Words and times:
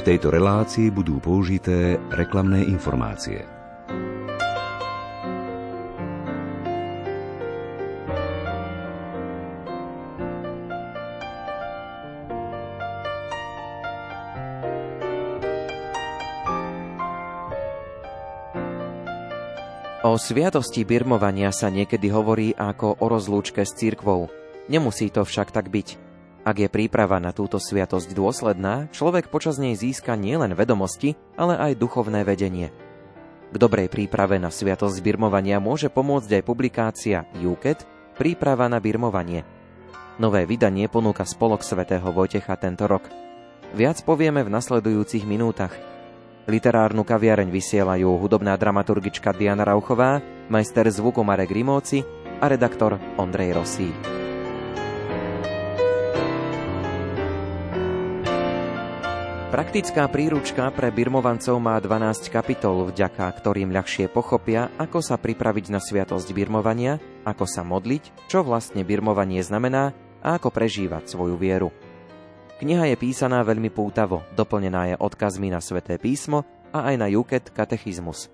V 0.00 0.08
tejto 0.16 0.32
relácii 0.32 0.88
budú 0.88 1.20
použité 1.20 2.00
reklamné 2.08 2.64
informácie. 2.64 3.44
O 20.00 20.16
sviatosti 20.16 20.88
birmovania 20.88 21.52
sa 21.52 21.68
niekedy 21.68 22.08
hovorí 22.08 22.56
ako 22.56 23.04
o 23.04 23.06
rozlúčke 23.12 23.68
s 23.68 23.76
církvou. 23.76 24.32
Nemusí 24.72 25.12
to 25.12 25.28
však 25.28 25.52
tak 25.52 25.68
byť. 25.68 26.09
Ak 26.40 26.56
je 26.56 26.72
príprava 26.72 27.20
na 27.20 27.36
túto 27.36 27.60
sviatosť 27.60 28.16
dôsledná, 28.16 28.88
človek 28.96 29.28
počas 29.28 29.60
nej 29.60 29.76
získa 29.76 30.16
nielen 30.16 30.56
vedomosti, 30.56 31.16
ale 31.36 31.56
aj 31.60 31.76
duchovné 31.76 32.24
vedenie. 32.24 32.72
K 33.50 33.56
dobrej 33.58 33.92
príprave 33.92 34.40
na 34.40 34.48
sviatosť 34.48 35.02
birmovania 35.04 35.60
môže 35.60 35.92
pomôcť 35.92 36.40
aj 36.40 36.42
publikácia 36.46 37.26
UKET 37.36 38.00
Príprava 38.20 38.68
na 38.68 38.76
birmovanie. 38.84 39.48
Nové 40.20 40.44
vydanie 40.44 40.92
ponúka 40.92 41.24
spolok 41.24 41.64
svätého 41.64 42.04
Vojtecha 42.12 42.52
tento 42.60 42.84
rok. 42.84 43.08
Viac 43.72 44.04
povieme 44.04 44.44
v 44.44 44.52
nasledujúcich 44.52 45.24
minútach. 45.24 45.72
Literárnu 46.44 47.00
kaviareň 47.00 47.48
vysielajú 47.48 48.20
hudobná 48.20 48.60
dramaturgička 48.60 49.32
Diana 49.32 49.64
Rauchová, 49.64 50.20
majster 50.52 50.84
zvuku 50.92 51.24
Marek 51.24 51.48
Rimóci 51.48 52.04
a 52.44 52.52
redaktor 52.52 53.00
Ondrej 53.16 53.56
Rosí. 53.56 53.88
Praktická 59.50 60.06
príručka 60.06 60.70
pre 60.70 60.94
birmovancov 60.94 61.58
má 61.58 61.74
12 61.82 62.30
kapitol, 62.30 62.86
vďaka 62.86 63.26
ktorým 63.34 63.74
ľahšie 63.74 64.06
pochopia, 64.06 64.70
ako 64.78 65.02
sa 65.02 65.18
pripraviť 65.18 65.74
na 65.74 65.82
sviatosť 65.82 66.30
birmovania, 66.30 67.02
ako 67.26 67.50
sa 67.50 67.66
modliť, 67.66 68.30
čo 68.30 68.46
vlastne 68.46 68.86
birmovanie 68.86 69.42
znamená 69.42 69.90
a 70.22 70.38
ako 70.38 70.54
prežívať 70.54 71.10
svoju 71.10 71.34
vieru. 71.34 71.74
Kniha 72.62 72.94
je 72.94 72.96
písaná 73.02 73.42
veľmi 73.42 73.74
pútavo, 73.74 74.22
doplnená 74.38 74.94
je 74.94 74.96
odkazmi 75.02 75.50
na 75.50 75.58
sveté 75.58 75.98
písmo 75.98 76.46
a 76.70 76.86
aj 76.86 76.94
na 77.02 77.10
Juket 77.10 77.50
katechizmus. 77.50 78.30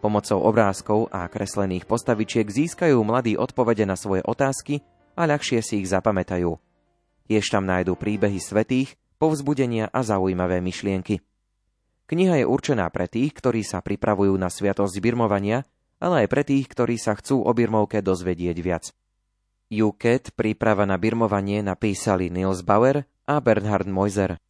Pomocou 0.00 0.40
obrázkov 0.40 1.12
a 1.12 1.28
kreslených 1.28 1.84
postavičiek 1.84 2.48
získajú 2.48 2.96
mladí 3.04 3.36
odpovede 3.36 3.84
na 3.84 3.92
svoje 3.92 4.24
otázky 4.24 4.80
a 5.20 5.28
ľahšie 5.28 5.60
si 5.60 5.84
ich 5.84 5.92
zapamätajú. 5.92 6.56
Tiež 7.28 7.44
tam 7.52 7.68
nájdú 7.68 7.92
príbehy 7.92 8.40
svetých, 8.40 8.96
povzbudenia 9.20 9.92
a 9.92 10.00
zaujímavé 10.00 10.64
myšlienky. 10.64 11.20
Kniha 12.08 12.42
je 12.42 12.46
určená 12.48 12.88
pre 12.88 13.06
tých, 13.06 13.36
ktorí 13.36 13.60
sa 13.62 13.84
pripravujú 13.84 14.34
na 14.34 14.48
sviatosť 14.48 14.96
birmovania, 14.98 15.68
ale 16.00 16.24
aj 16.24 16.28
pre 16.32 16.42
tých, 16.42 16.66
ktorí 16.66 16.96
sa 16.96 17.14
chcú 17.14 17.44
o 17.44 17.52
birmovke 17.52 18.00
dozvedieť 18.00 18.56
viac. 18.64 18.90
UKET, 19.70 20.34
príprava 20.34 20.82
na 20.88 20.98
birmovanie, 20.98 21.62
napísali 21.62 22.26
Niels 22.32 22.66
Bauer 22.66 23.06
a 23.28 23.38
Bernhard 23.38 23.86
Moiser. 23.86 24.42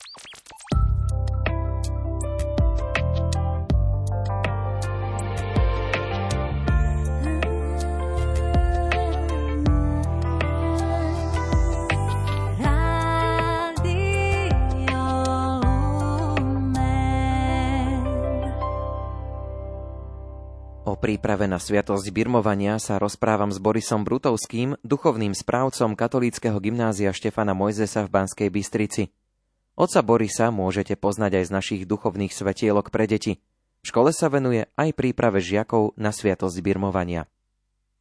Príprave 21.00 21.48
na 21.48 21.56
sviatosť 21.56 22.04
birmovania 22.12 22.76
sa 22.76 23.00
rozprávam 23.00 23.48
s 23.48 23.56
Borisom 23.56 24.04
Brutovským, 24.04 24.76
duchovným 24.84 25.32
správcom 25.32 25.96
katolíckého 25.96 26.60
gymnázia 26.60 27.16
Štefana 27.16 27.56
Mojzesa 27.56 28.04
v 28.04 28.12
Banskej 28.12 28.52
Bystrici. 28.52 29.08
Oca 29.80 30.04
Borisa 30.04 30.52
môžete 30.52 31.00
poznať 31.00 31.40
aj 31.40 31.44
z 31.48 31.54
našich 31.56 31.82
duchovných 31.88 32.36
svetielok 32.36 32.92
pre 32.92 33.08
deti. 33.08 33.40
V 33.80 33.88
škole 33.88 34.12
sa 34.12 34.28
venuje 34.28 34.68
aj 34.76 34.92
príprave 34.92 35.40
žiakov 35.40 35.96
na 35.96 36.12
sviatosť 36.12 36.60
birmovania. 36.60 37.24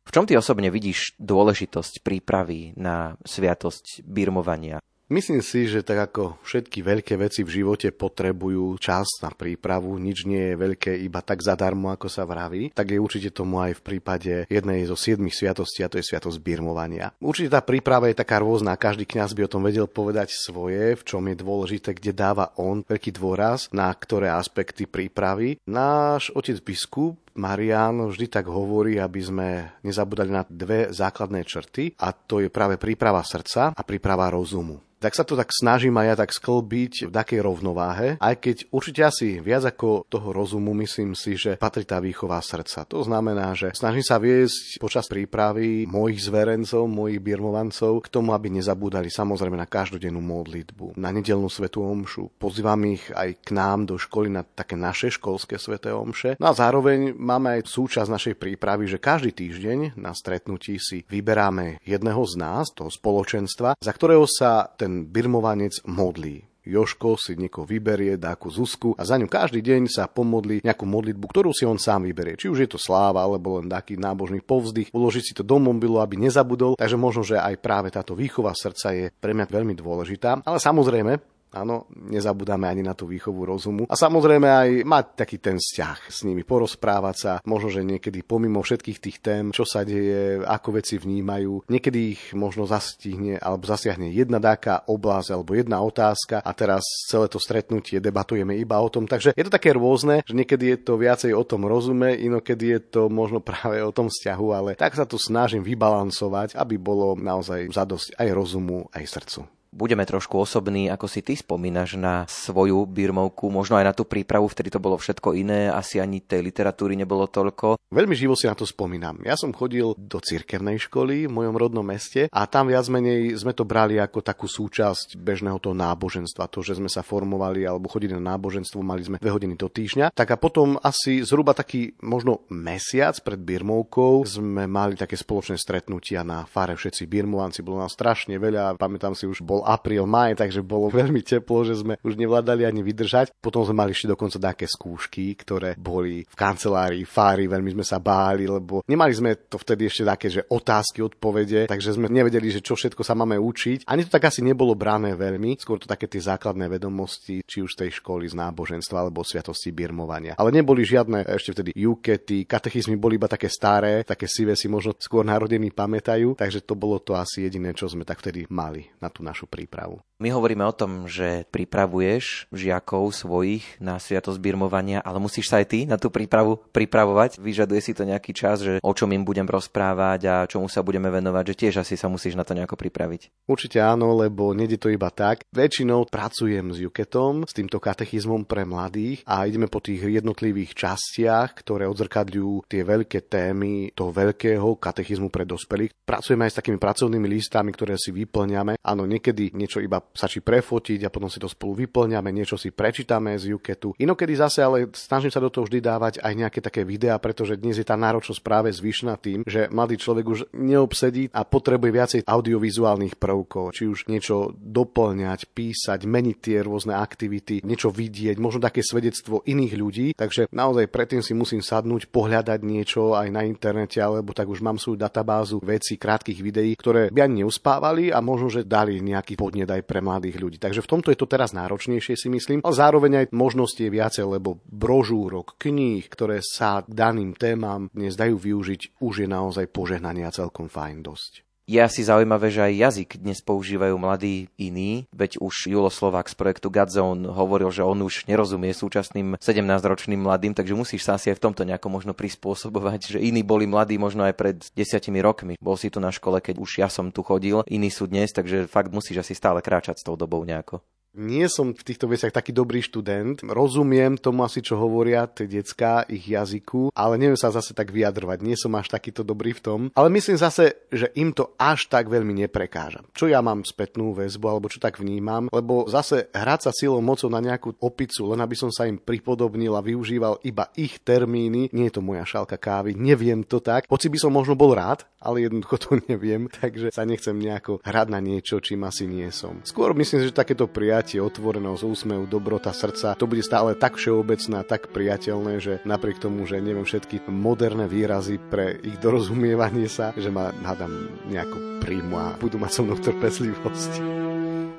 V 0.03 0.11
čom 0.11 0.27
ty 0.27 0.35
osobne 0.35 0.67
vidíš 0.67 1.15
dôležitosť 1.23 2.03
prípravy 2.03 2.75
na 2.75 3.15
sviatosť 3.23 4.03
birmovania? 4.03 4.83
Myslím 5.09 5.41
si, 5.41 5.65
že 5.65 5.81
tak 5.81 6.13
ako 6.13 6.37
všetky 6.45 6.85
veľké 6.85 7.17
veci 7.17 7.41
v 7.41 7.49
živote 7.49 7.89
potrebujú 7.89 8.77
čas 8.77 9.09
na 9.25 9.33
prípravu, 9.33 9.97
nič 9.97 10.29
nie 10.29 10.53
je 10.53 10.55
veľké 10.55 11.01
iba 11.01 11.25
tak 11.25 11.41
zadarmo, 11.41 11.89
ako 11.89 12.05
sa 12.05 12.29
vraví, 12.29 12.69
tak 12.69 12.93
je 12.93 13.01
určite 13.01 13.33
tomu 13.33 13.57
aj 13.57 13.81
v 13.81 13.85
prípade 13.89 14.33
jednej 14.45 14.85
zo 14.85 14.93
siedmých 14.93 15.33
sviatostí, 15.33 15.81
a 15.81 15.89
to 15.89 15.97
je 15.97 16.05
sviatosť 16.05 16.37
birmovania. 16.37 17.09
Určite 17.17 17.57
tá 17.57 17.65
príprava 17.65 18.05
je 18.05 18.21
taká 18.21 18.37
rôzna, 18.37 18.77
každý 18.77 19.09
kňaz 19.09 19.33
by 19.33 19.49
o 19.49 19.51
tom 19.57 19.65
vedel 19.65 19.89
povedať 19.89 20.29
svoje, 20.29 20.93
v 20.93 21.01
čom 21.01 21.25
je 21.25 21.41
dôležité, 21.41 21.97
kde 21.97 22.13
dáva 22.13 22.53
on 22.61 22.85
veľký 22.85 23.09
dôraz, 23.17 23.65
na 23.73 23.89
ktoré 23.89 24.29
aspekty 24.29 24.85
prípravy. 24.85 25.57
Náš 25.65 26.29
otec 26.37 26.61
biskup 26.61 27.17
Marian 27.39 28.11
vždy 28.11 28.27
tak 28.27 28.51
hovorí, 28.51 28.99
aby 28.99 29.21
sme 29.23 29.47
nezabudali 29.87 30.27
na 30.27 30.43
dve 30.43 30.91
základné 30.91 31.47
črty 31.47 31.95
a 32.03 32.11
to 32.11 32.43
je 32.43 32.51
práve 32.51 32.75
príprava 32.75 33.23
srdca 33.23 33.71
a 33.71 33.81
príprava 33.87 34.27
rozumu 34.27 34.89
tak 34.99 35.15
sa 35.15 35.23
to 35.23 35.39
tak 35.39 35.49
snažím 35.55 35.95
aj 35.95 36.07
ja 36.11 36.15
tak 36.19 36.31
sklbiť 36.35 37.07
v 37.07 37.11
takej 37.11 37.39
rovnováhe, 37.39 38.07
aj 38.19 38.35
keď 38.35 38.55
určite 38.75 39.01
asi 39.07 39.39
viac 39.39 39.63
ako 39.63 40.03
toho 40.11 40.35
rozumu 40.35 40.75
myslím 40.83 41.15
si, 41.15 41.39
že 41.39 41.55
patrí 41.55 41.87
tá 41.87 42.03
výchova 42.03 42.43
srdca. 42.43 42.83
To 42.91 43.07
znamená, 43.07 43.55
že 43.55 43.71
snažím 43.71 44.03
sa 44.03 44.19
viesť 44.19 44.77
počas 44.77 45.07
prípravy 45.07 45.87
mojich 45.87 46.19
zverencov, 46.27 46.91
mojich 46.91 47.23
birmovancov 47.23 48.03
k 48.03 48.11
tomu, 48.11 48.35
aby 48.35 48.51
nezabúdali 48.51 49.07
samozrejme 49.07 49.55
na 49.55 49.65
každodennú 49.65 50.19
modlitbu, 50.19 50.99
na 50.99 51.09
nedelnú 51.15 51.47
svetú 51.47 51.79
omšu. 51.87 52.35
Pozývam 52.35 52.83
ich 52.91 53.07
aj 53.15 53.39
k 53.39 53.55
nám 53.55 53.87
do 53.87 53.95
školy 53.95 54.27
na 54.27 54.43
také 54.43 54.75
naše 54.75 55.15
školské 55.15 55.55
sveté 55.55 55.95
omše. 55.95 56.35
No 56.43 56.51
a 56.51 56.53
zároveň 56.53 57.15
máme 57.29 57.61
aj 57.61 57.69
súčasť 57.69 58.09
našej 58.09 58.35
prípravy, 58.41 58.89
že 58.89 58.97
každý 58.97 59.29
týždeň 59.37 59.93
na 60.01 60.17
stretnutí 60.17 60.81
si 60.81 61.05
vyberáme 61.05 61.77
jedného 61.85 62.25
z 62.25 62.33
nás, 62.41 62.73
toho 62.73 62.89
spoločenstva, 62.89 63.77
za 63.77 63.91
ktorého 63.93 64.25
sa 64.25 64.65
ten 64.73 65.05
birmovanec 65.05 65.85
modlí. 65.85 66.49
Joško 66.69 67.17
si 67.17 67.33
niekoho 67.33 67.65
vyberie, 67.65 68.19
dá 68.19 68.37
ku 68.37 68.53
Zuzku 68.53 68.93
a 68.93 69.01
za 69.01 69.17
ňu 69.17 69.25
každý 69.25 69.63
deň 69.65 69.89
sa 69.89 70.05
pomodlí 70.05 70.61
nejakú 70.61 70.85
modlitbu, 70.85 71.25
ktorú 71.25 71.49
si 71.49 71.65
on 71.65 71.81
sám 71.81 72.05
vyberie. 72.05 72.37
Či 72.37 72.51
už 72.51 72.59
je 72.61 72.69
to 72.69 72.77
sláva, 72.77 73.25
alebo 73.25 73.57
len 73.57 73.65
taký 73.71 73.97
nábožný 73.97 74.45
povzdych, 74.45 74.93
uložiť 74.93 75.23
si 75.23 75.33
to 75.33 75.41
do 75.41 75.57
mobilu, 75.57 75.97
aby 75.97 76.21
nezabudol. 76.21 76.77
Takže 76.77 76.97
možno, 76.99 77.25
že 77.25 77.41
aj 77.41 77.57
práve 77.57 77.89
táto 77.89 78.13
výchova 78.13 78.53
srdca 78.53 78.93
je 78.93 79.05
pre 79.09 79.33
mňa 79.33 79.49
veľmi 79.49 79.73
dôležitá. 79.73 80.45
Ale 80.45 80.61
samozrejme, 80.61 81.38
Áno, 81.49 81.89
nezabudáme 81.97 82.69
ani 82.69 82.85
na 82.85 82.93
tú 82.93 83.09
výchovu 83.09 83.41
rozumu. 83.41 83.89
A 83.89 83.97
samozrejme 83.97 84.45
aj 84.45 84.69
mať 84.85 85.05
taký 85.17 85.41
ten 85.41 85.57
vzťah 85.57 85.97
s 86.05 86.21
nimi, 86.21 86.45
porozprávať 86.45 87.15
sa, 87.17 87.33
možno, 87.41 87.73
že 87.73 87.81
niekedy 87.81 88.21
pomimo 88.21 88.61
všetkých 88.61 88.99
tých 89.01 89.17
tém, 89.17 89.43
čo 89.49 89.65
sa 89.65 89.81
deje, 89.81 90.45
ako 90.45 90.77
veci 90.77 91.01
vnímajú, 91.01 91.65
niekedy 91.65 91.99
ich 92.13 92.23
možno 92.37 92.69
zastihne 92.69 93.41
alebo 93.41 93.65
zasiahne 93.65 94.13
jedna 94.13 94.37
dáka 94.37 94.85
oblasť 94.85 95.29
alebo 95.33 95.57
jedna 95.57 95.81
otázka 95.81 96.45
a 96.45 96.51
teraz 96.53 96.85
celé 97.09 97.25
to 97.25 97.41
stretnutie 97.41 97.97
debatujeme 97.97 98.53
iba 98.53 98.77
o 98.77 98.89
tom. 98.93 99.09
Takže 99.09 99.33
je 99.33 99.45
to 99.45 99.53
také 99.53 99.73
rôzne, 99.73 100.21
že 100.29 100.37
niekedy 100.37 100.77
je 100.77 100.79
to 100.85 101.01
viacej 101.01 101.33
o 101.33 101.41
tom 101.41 101.65
rozume, 101.65 102.13
inokedy 102.13 102.77
je 102.77 102.81
to 102.93 103.01
možno 103.09 103.41
práve 103.41 103.81
o 103.81 103.89
tom 103.89 104.13
vzťahu, 104.13 104.47
ale 104.53 104.71
tak 104.77 104.93
sa 104.93 105.09
tu 105.09 105.17
snažím 105.17 105.65
vybalancovať, 105.65 106.53
aby 106.53 106.77
bolo 106.77 107.17
naozaj 107.17 107.73
zadosť 107.73 108.21
aj 108.21 108.27
rozumu, 108.37 108.85
aj 108.93 109.05
srdcu. 109.09 109.58
Budeme 109.69 110.01
trošku 110.01 110.41
osobní, 110.41 110.89
ako 110.89 111.05
si 111.05 111.21
ty 111.21 111.37
spomínaš 111.37 111.93
na 111.93 112.25
svoju 112.25 112.89
birmovku, 112.89 113.53
možno 113.53 113.77
aj 113.77 113.85
na 113.85 113.93
tú 113.93 114.01
prípravu, 114.01 114.49
vtedy 114.49 114.73
to 114.73 114.81
bolo 114.81 114.97
všetko 114.97 115.37
iné, 115.37 115.69
asi 115.69 116.01
ani 116.01 116.25
tej 116.25 116.41
literatúry 116.41 116.97
nebolo 116.97 117.29
toľko. 117.29 117.77
Veľmi 117.93 118.17
živo 118.17 118.33
si 118.33 118.49
na 118.49 118.57
to 118.57 118.65
spomínam. 118.65 119.21
Ja 119.21 119.37
som 119.37 119.53
chodil 119.53 119.93
do 119.97 120.17
cirkevnej 120.17 120.81
školy 120.81 121.29
v 121.29 121.33
mojom 121.33 121.55
rodnom 121.57 121.85
meste 121.85 122.29
a 122.33 122.41
tam 122.49 122.73
viac 122.73 122.89
menej 122.89 123.37
sme 123.37 123.53
to 123.53 123.61
brali 123.61 124.01
ako 124.01 124.25
takú 124.25 124.49
súčasť 124.49 125.17
bežného 125.17 125.61
toho 125.61 125.77
náboženstva. 125.77 126.49
To, 126.49 126.65
že 126.65 126.77
sme 126.77 126.89
sa 126.89 127.05
formovali 127.05 127.65
alebo 127.65 127.89
chodili 127.89 128.17
na 128.17 128.33
náboženstvo, 128.33 128.81
mali 128.81 129.05
sme 129.05 129.21
dve 129.21 129.29
hodiny 129.29 129.53
do 129.53 129.69
týždňa. 129.69 130.13
Tak 130.17 130.33
a 130.33 130.37
potom 130.41 130.81
asi 130.81 131.21
zhruba 131.21 131.53
taký 131.53 131.93
možno 132.01 132.45
mesiac 132.49 133.17
pred 133.21 133.37
birmovkou 133.37 134.25
sme 134.25 134.65
mali 134.65 134.97
také 134.97 135.13
spoločné 135.13 135.57
stretnutia 135.57 136.25
na 136.25 136.45
fare 136.49 136.73
všetci 136.73 137.05
birmovanci. 137.05 137.61
Bolo 137.61 137.85
nás 137.85 137.93
strašne 137.93 138.37
veľa, 138.37 138.77
pamätám 138.77 139.13
si 139.13 139.29
už 139.29 139.41
bol 139.41 139.58
bol 139.59 139.67
apríl, 139.67 140.07
maj, 140.07 140.39
takže 140.39 140.63
bolo 140.63 140.87
veľmi 140.99 141.19
teplo, 141.19 141.67
že 141.67 141.75
sme 141.83 141.99
už 141.99 142.15
nevládali 142.15 142.63
ani 142.63 142.79
vydržať. 142.79 143.35
Potom 143.43 143.67
sme 143.67 143.83
mali 143.83 143.91
ešte 143.91 144.15
dokonca 144.15 144.39
také 144.39 144.63
skúšky, 144.63 145.35
ktoré 145.35 145.75
boli 145.75 146.23
v 146.23 146.35
kancelárii 146.35 147.03
Fári, 147.03 147.51
veľmi 147.51 147.75
sme 147.75 147.83
sa 147.83 147.99
báli, 147.99 148.47
lebo 148.47 148.87
nemali 148.87 149.11
sme 149.11 149.35
to 149.51 149.59
vtedy 149.59 149.91
ešte 149.91 150.03
také, 150.07 150.27
že 150.31 150.41
otázky, 150.47 151.03
odpovede, 151.03 151.67
takže 151.67 151.99
sme 151.99 152.07
nevedeli, 152.07 152.47
že 152.47 152.63
čo 152.63 152.79
všetko 152.79 153.03
sa 153.03 153.17
máme 153.17 153.35
učiť. 153.35 153.83
Ani 153.89 154.07
to 154.07 154.13
tak 154.13 154.31
asi 154.31 154.39
nebolo 154.39 154.77
brané 154.77 155.17
veľmi, 155.17 155.59
skôr 155.59 155.75
to 155.75 155.89
také 155.89 156.07
tie 156.07 156.23
základné 156.23 156.71
vedomosti, 156.71 157.43
či 157.43 157.59
už 157.59 157.75
tej 157.75 157.99
školy 157.99 158.31
z 158.31 158.37
náboženstva 158.37 159.03
alebo 159.03 159.25
sviatosti 159.25 159.73
birmovania. 159.73 160.37
Ale 160.39 160.53
neboli 160.53 160.85
žiadne 160.85 161.25
ešte 161.25 161.51
vtedy 161.57 161.71
jukety, 161.73 162.45
katechizmy 162.45 162.95
boli 162.95 163.17
iba 163.17 163.25
také 163.25 163.49
staré, 163.49 164.05
také 164.05 164.29
sivé 164.29 164.53
si 164.53 164.69
možno 164.69 164.93
skôr 165.01 165.25
narodení 165.25 165.73
pamätajú, 165.73 166.37
takže 166.37 166.61
to 166.63 166.77
bolo 166.77 167.01
to 167.01 167.17
asi 167.17 167.49
jediné, 167.49 167.73
čo 167.73 167.89
sme 167.89 168.05
tak 168.05 168.21
vtedy 168.21 168.45
mali 168.53 168.85
na 169.01 169.09
tú 169.09 169.25
našu 169.25 169.48
prípravu. 169.49 169.99
My 170.19 170.35
hovoríme 170.35 170.67
o 170.67 170.75
tom, 170.75 171.07
že 171.07 171.47
pripravuješ 171.47 172.51
žiakov 172.51 173.15
svojich 173.15 173.79
na 173.79 173.95
sviatosť 173.95 174.35
birmovania, 174.35 174.99
ale 174.99 175.15
musíš 175.15 175.47
sa 175.47 175.63
aj 175.63 175.67
ty 175.71 175.79
na 175.87 175.95
tú 175.95 176.11
prípravu 176.11 176.59
pripravovať. 176.75 177.39
Vyžaduje 177.39 177.79
si 177.79 177.95
to 177.95 178.03
nejaký 178.03 178.35
čas, 178.35 178.59
že 178.59 178.83
o 178.83 178.91
čom 178.91 179.15
im 179.15 179.23
budem 179.23 179.47
rozprávať 179.47 180.19
a 180.27 180.43
čomu 180.43 180.67
sa 180.67 180.83
budeme 180.83 181.07
venovať, 181.07 181.55
že 181.55 181.55
tiež 181.63 181.73
asi 181.79 181.95
sa 181.95 182.11
musíš 182.11 182.35
na 182.35 182.43
to 182.43 182.51
nejako 182.51 182.75
pripraviť. 182.75 183.47
Určite 183.47 183.79
áno, 183.79 184.11
lebo 184.11 184.51
nejde 184.51 184.75
to 184.75 184.91
iba 184.91 185.07
tak. 185.07 185.47
Väčšinou 185.55 186.11
pracujem 186.11 186.67
s 186.75 186.83
Juketom, 186.83 187.47
s 187.47 187.55
týmto 187.55 187.79
katechizmom 187.79 188.43
pre 188.43 188.67
mladých 188.67 189.23
a 189.23 189.47
ideme 189.47 189.71
po 189.71 189.79
tých 189.79 190.03
jednotlivých 190.03 190.75
častiach, 190.75 191.55
ktoré 191.63 191.87
odzrkadľujú 191.87 192.67
tie 192.67 192.83
veľké 192.83 193.23
témy 193.31 193.95
toho 193.95 194.11
veľkého 194.11 194.67
katechizmu 194.83 195.31
pre 195.31 195.47
dospelých. 195.47 195.95
Pracujeme 196.03 196.43
aj 196.43 196.51
s 196.51 196.59
takými 196.59 196.75
pracovnými 196.75 197.27
listami, 197.31 197.71
ktoré 197.71 197.95
si 197.95 198.11
vyplňame. 198.11 198.83
Áno, 198.83 199.07
niekedy 199.07 199.55
niečo 199.55 199.79
iba 199.79 200.08
stačí 200.13 200.41
prefotiť 200.43 201.05
a 201.05 201.13
potom 201.13 201.29
si 201.29 201.37
to 201.37 201.47
spolu 201.47 201.85
vyplňame, 201.85 202.33
niečo 202.33 202.57
si 202.57 202.73
prečítame 202.73 203.37
z 203.37 203.55
Juketu. 203.55 203.93
Inokedy 203.97 204.33
zase 204.35 204.59
ale 204.65 204.89
snažím 204.93 205.31
sa 205.31 205.43
do 205.43 205.53
toho 205.53 205.65
vždy 205.65 205.79
dávať 205.79 206.13
aj 206.19 206.33
nejaké 206.35 206.59
také 206.59 206.81
videá, 206.83 207.15
pretože 207.21 207.55
dnes 207.55 207.77
je 207.77 207.85
tá 207.87 207.95
náročnosť 207.95 208.41
práve 208.43 208.69
zvyšná 208.73 209.15
tým, 209.21 209.45
že 209.45 209.69
mladý 209.71 209.95
človek 210.01 210.25
už 210.25 210.39
neobsedí 210.55 211.31
a 211.31 211.45
potrebuje 211.45 211.91
viacej 211.93 212.21
audiovizuálnych 212.25 213.15
prvkov, 213.15 213.71
či 213.73 213.87
už 213.87 214.09
niečo 214.11 214.51
doplňať, 214.57 215.49
písať, 215.53 215.99
meniť 216.03 216.37
tie 216.37 216.57
rôzne 216.65 216.97
aktivity, 216.97 217.61
niečo 217.63 217.93
vidieť, 217.93 218.35
možno 218.41 218.65
také 218.65 218.81
svedectvo 218.83 219.45
iných 219.45 219.73
ľudí. 219.77 220.07
Takže 220.17 220.49
naozaj 220.51 220.89
predtým 220.91 221.21
si 221.23 221.37
musím 221.37 221.61
sadnúť, 221.63 222.09
pohľadať 222.09 222.59
niečo 222.65 223.15
aj 223.15 223.27
na 223.29 223.45
internete, 223.45 224.01
alebo 224.01 224.33
tak 224.33 224.49
už 224.49 224.59
mám 224.59 224.81
svoju 224.81 224.99
databázu 224.99 225.61
vecí, 225.61 225.95
krátkých 225.95 226.39
videí, 226.41 226.73
ktoré 226.75 227.13
by 227.13 227.29
ani 227.29 227.45
neuspávali 227.45 228.09
a 228.09 228.19
možno, 228.19 228.49
že 228.49 228.67
dali 228.67 228.99
nejaký 228.99 229.37
podnet 229.37 229.69
aj 229.69 229.83
pre 229.85 229.98
mladých 229.99 230.37
ľudí. 230.39 230.57
Takže 230.61 230.83
v 230.83 230.91
tomto 230.91 231.09
je 231.11 231.19
to 231.19 231.27
teraz 231.27 231.51
náročnejšie 231.51 232.15
si 232.15 232.27
myslím, 232.29 232.61
ale 232.61 232.75
zároveň 232.75 233.11
aj 233.25 233.35
možnosti 233.35 233.81
je 233.81 233.91
viacej, 233.91 234.25
lebo 234.39 234.61
brožúrok, 234.67 235.57
kníh, 235.57 236.05
ktoré 236.07 236.39
sa 236.43 236.85
daným 236.85 237.35
témam 237.35 237.89
dnes 237.91 238.13
dajú 238.13 238.37
využiť, 238.37 239.01
už 239.01 239.25
je 239.25 239.27
naozaj 239.27 239.71
požehnania 239.73 240.29
celkom 240.29 240.69
fajn 240.69 241.01
dosť. 241.03 241.48
Je 241.69 241.77
asi 241.77 242.01
zaujímavé, 242.01 242.49
že 242.49 242.65
aj 242.65 242.81
jazyk 242.81 243.09
dnes 243.21 243.45
používajú 243.45 243.93
mladí 244.01 244.49
iní, 244.57 245.05
veď 245.13 245.37
už 245.37 245.69
Julo 245.69 245.93
Slovák 245.93 246.25
z 246.25 246.33
projektu 246.33 246.73
Godzone 246.73 247.29
hovoril, 247.29 247.69
že 247.69 247.85
on 247.85 248.01
už 248.01 248.25
nerozumie 248.25 248.73
súčasným 248.73 249.37
17-ročným 249.37 250.17
mladým, 250.17 250.57
takže 250.57 250.73
musíš 250.73 251.05
sa 251.05 251.21
asi 251.21 251.29
aj 251.29 251.37
v 251.37 251.45
tomto 251.45 251.69
nejako 251.69 251.93
možno 251.93 252.17
prispôsobovať, 252.17 253.13
že 253.13 253.19
iní 253.21 253.45
boli 253.45 253.69
mladí 253.69 254.01
možno 254.01 254.25
aj 254.25 254.33
pred 254.33 254.57
desiatimi 254.73 255.21
rokmi. 255.21 255.61
Bol 255.61 255.77
si 255.77 255.93
tu 255.93 256.01
na 256.01 256.09
škole, 256.09 256.41
keď 256.41 256.57
už 256.57 256.81
ja 256.81 256.89
som 256.89 257.13
tu 257.13 257.21
chodil, 257.21 257.61
iní 257.69 257.93
sú 257.93 258.09
dnes, 258.09 258.33
takže 258.33 258.65
fakt 258.65 258.89
musíš 258.89 259.21
asi 259.21 259.37
stále 259.37 259.61
kráčať 259.61 260.01
s 260.01 260.05
tou 260.09 260.17
dobou 260.17 260.41
nejako. 260.41 260.81
Nie 261.17 261.49
som 261.49 261.73
v 261.73 261.81
týchto 261.81 262.05
veciach 262.05 262.29
taký 262.29 262.53
dobrý 262.53 262.85
študent. 262.85 263.41
Rozumiem 263.41 264.13
tomu 264.21 264.45
asi, 264.45 264.61
čo 264.61 264.77
hovoria 264.77 265.25
tie 265.25 265.49
decka, 265.49 266.05
ich 266.05 266.29
jazyku, 266.29 266.93
ale 266.93 267.17
neviem 267.17 267.39
sa 267.39 267.49
zase 267.49 267.73
tak 267.73 267.89
vyjadrovať. 267.89 268.45
Nie 268.45 268.53
som 268.53 268.77
až 268.77 268.93
takýto 268.93 269.25
dobrý 269.25 269.57
v 269.57 269.61
tom. 269.61 269.79
Ale 269.97 270.13
myslím 270.13 270.37
zase, 270.37 270.85
že 270.93 271.09
im 271.17 271.33
to 271.33 271.57
až 271.57 271.89
tak 271.89 272.13
veľmi 272.13 272.45
neprekáža. 272.45 273.01
Čo 273.17 273.25
ja 273.25 273.41
mám 273.41 273.65
spätnú 273.65 274.13
väzbu, 274.13 274.45
alebo 274.45 274.69
čo 274.69 274.77
tak 274.77 275.01
vnímam, 275.01 275.49
lebo 275.49 275.89
zase 275.89 276.29
hrať 276.29 276.69
sa 276.69 276.71
silou 276.71 277.01
mocou 277.01 277.27
na 277.33 277.41
nejakú 277.41 277.73
opicu, 277.81 278.29
len 278.29 278.39
aby 278.45 278.53
som 278.53 278.69
sa 278.69 278.85
im 278.85 279.01
pripodobnil 279.01 279.73
a 279.73 279.81
využíval 279.81 280.45
iba 280.45 280.69
ich 280.77 281.01
termíny, 281.01 281.73
nie 281.73 281.89
je 281.89 281.97
to 281.97 282.05
moja 282.05 282.21
šálka 282.21 282.61
kávy, 282.61 282.93
neviem 282.93 283.41
to 283.41 283.57
tak. 283.57 283.89
Hoci 283.89 284.13
by 284.13 284.17
som 284.21 284.29
možno 284.29 284.53
bol 284.53 284.77
rád, 284.77 285.09
ale 285.17 285.43
jednoducho 285.49 285.75
to 285.81 285.89
neviem, 286.11 286.45
takže 286.47 286.93
sa 286.93 287.01
nechcem 287.01 287.33
nejako 287.33 287.81
hrať 287.81 288.07
na 288.13 288.21
niečo, 288.21 288.61
čím 288.61 288.85
asi 288.85 289.09
nie 289.09 289.27
som. 289.33 289.57
Skôr 289.65 289.97
myslím, 289.97 290.21
že 290.21 290.31
takéto 290.31 290.69
prijať 290.69 291.08
prijatie, 291.09 291.25
otvorenosť, 291.25 291.89
úsmev, 291.89 292.29
dobrota 292.29 292.69
srdca, 292.69 293.17
to 293.17 293.25
bude 293.25 293.41
stále 293.41 293.73
tak 293.73 293.97
všeobecné 293.97 294.61
a 294.61 294.67
tak 294.67 294.93
priateľné, 294.93 295.57
že 295.57 295.81
napriek 295.81 296.21
tomu, 296.21 296.45
že 296.45 296.61
neviem 296.61 296.85
všetky 296.85 297.25
moderné 297.25 297.89
výrazy 297.89 298.37
pre 298.37 298.77
ich 298.77 299.01
dorozumievanie 299.01 299.89
sa, 299.89 300.13
že 300.13 300.29
ma 300.29 300.53
hádam 300.61 301.09
nejako 301.25 301.81
príjmu 301.81 302.13
a 302.13 302.37
budú 302.37 302.61
mať 302.61 302.71
so 302.77 302.81
mnou 302.85 303.01
trpezlivosť. 303.01 303.91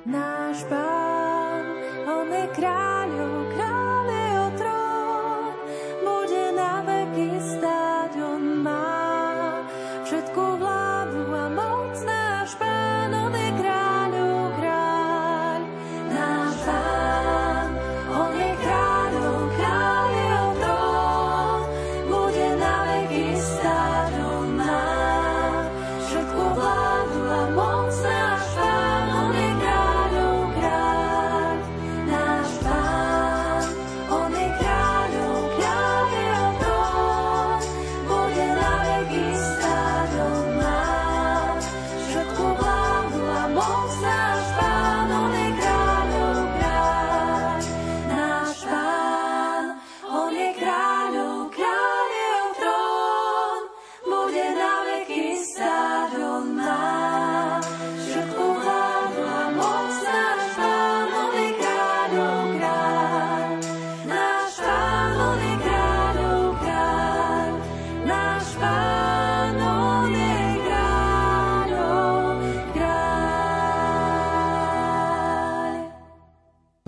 Náš 0.06 0.70
pán, 0.70 0.99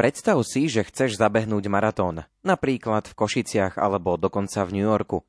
Predstav 0.03 0.35
si, 0.43 0.67
že 0.67 0.83
chceš 0.83 1.15
zabehnúť 1.15 1.71
maratón, 1.71 2.27
napríklad 2.43 3.07
v 3.07 3.15
Košiciach 3.15 3.79
alebo 3.79 4.19
dokonca 4.19 4.67
v 4.67 4.75
New 4.75 4.87
Yorku. 4.91 5.23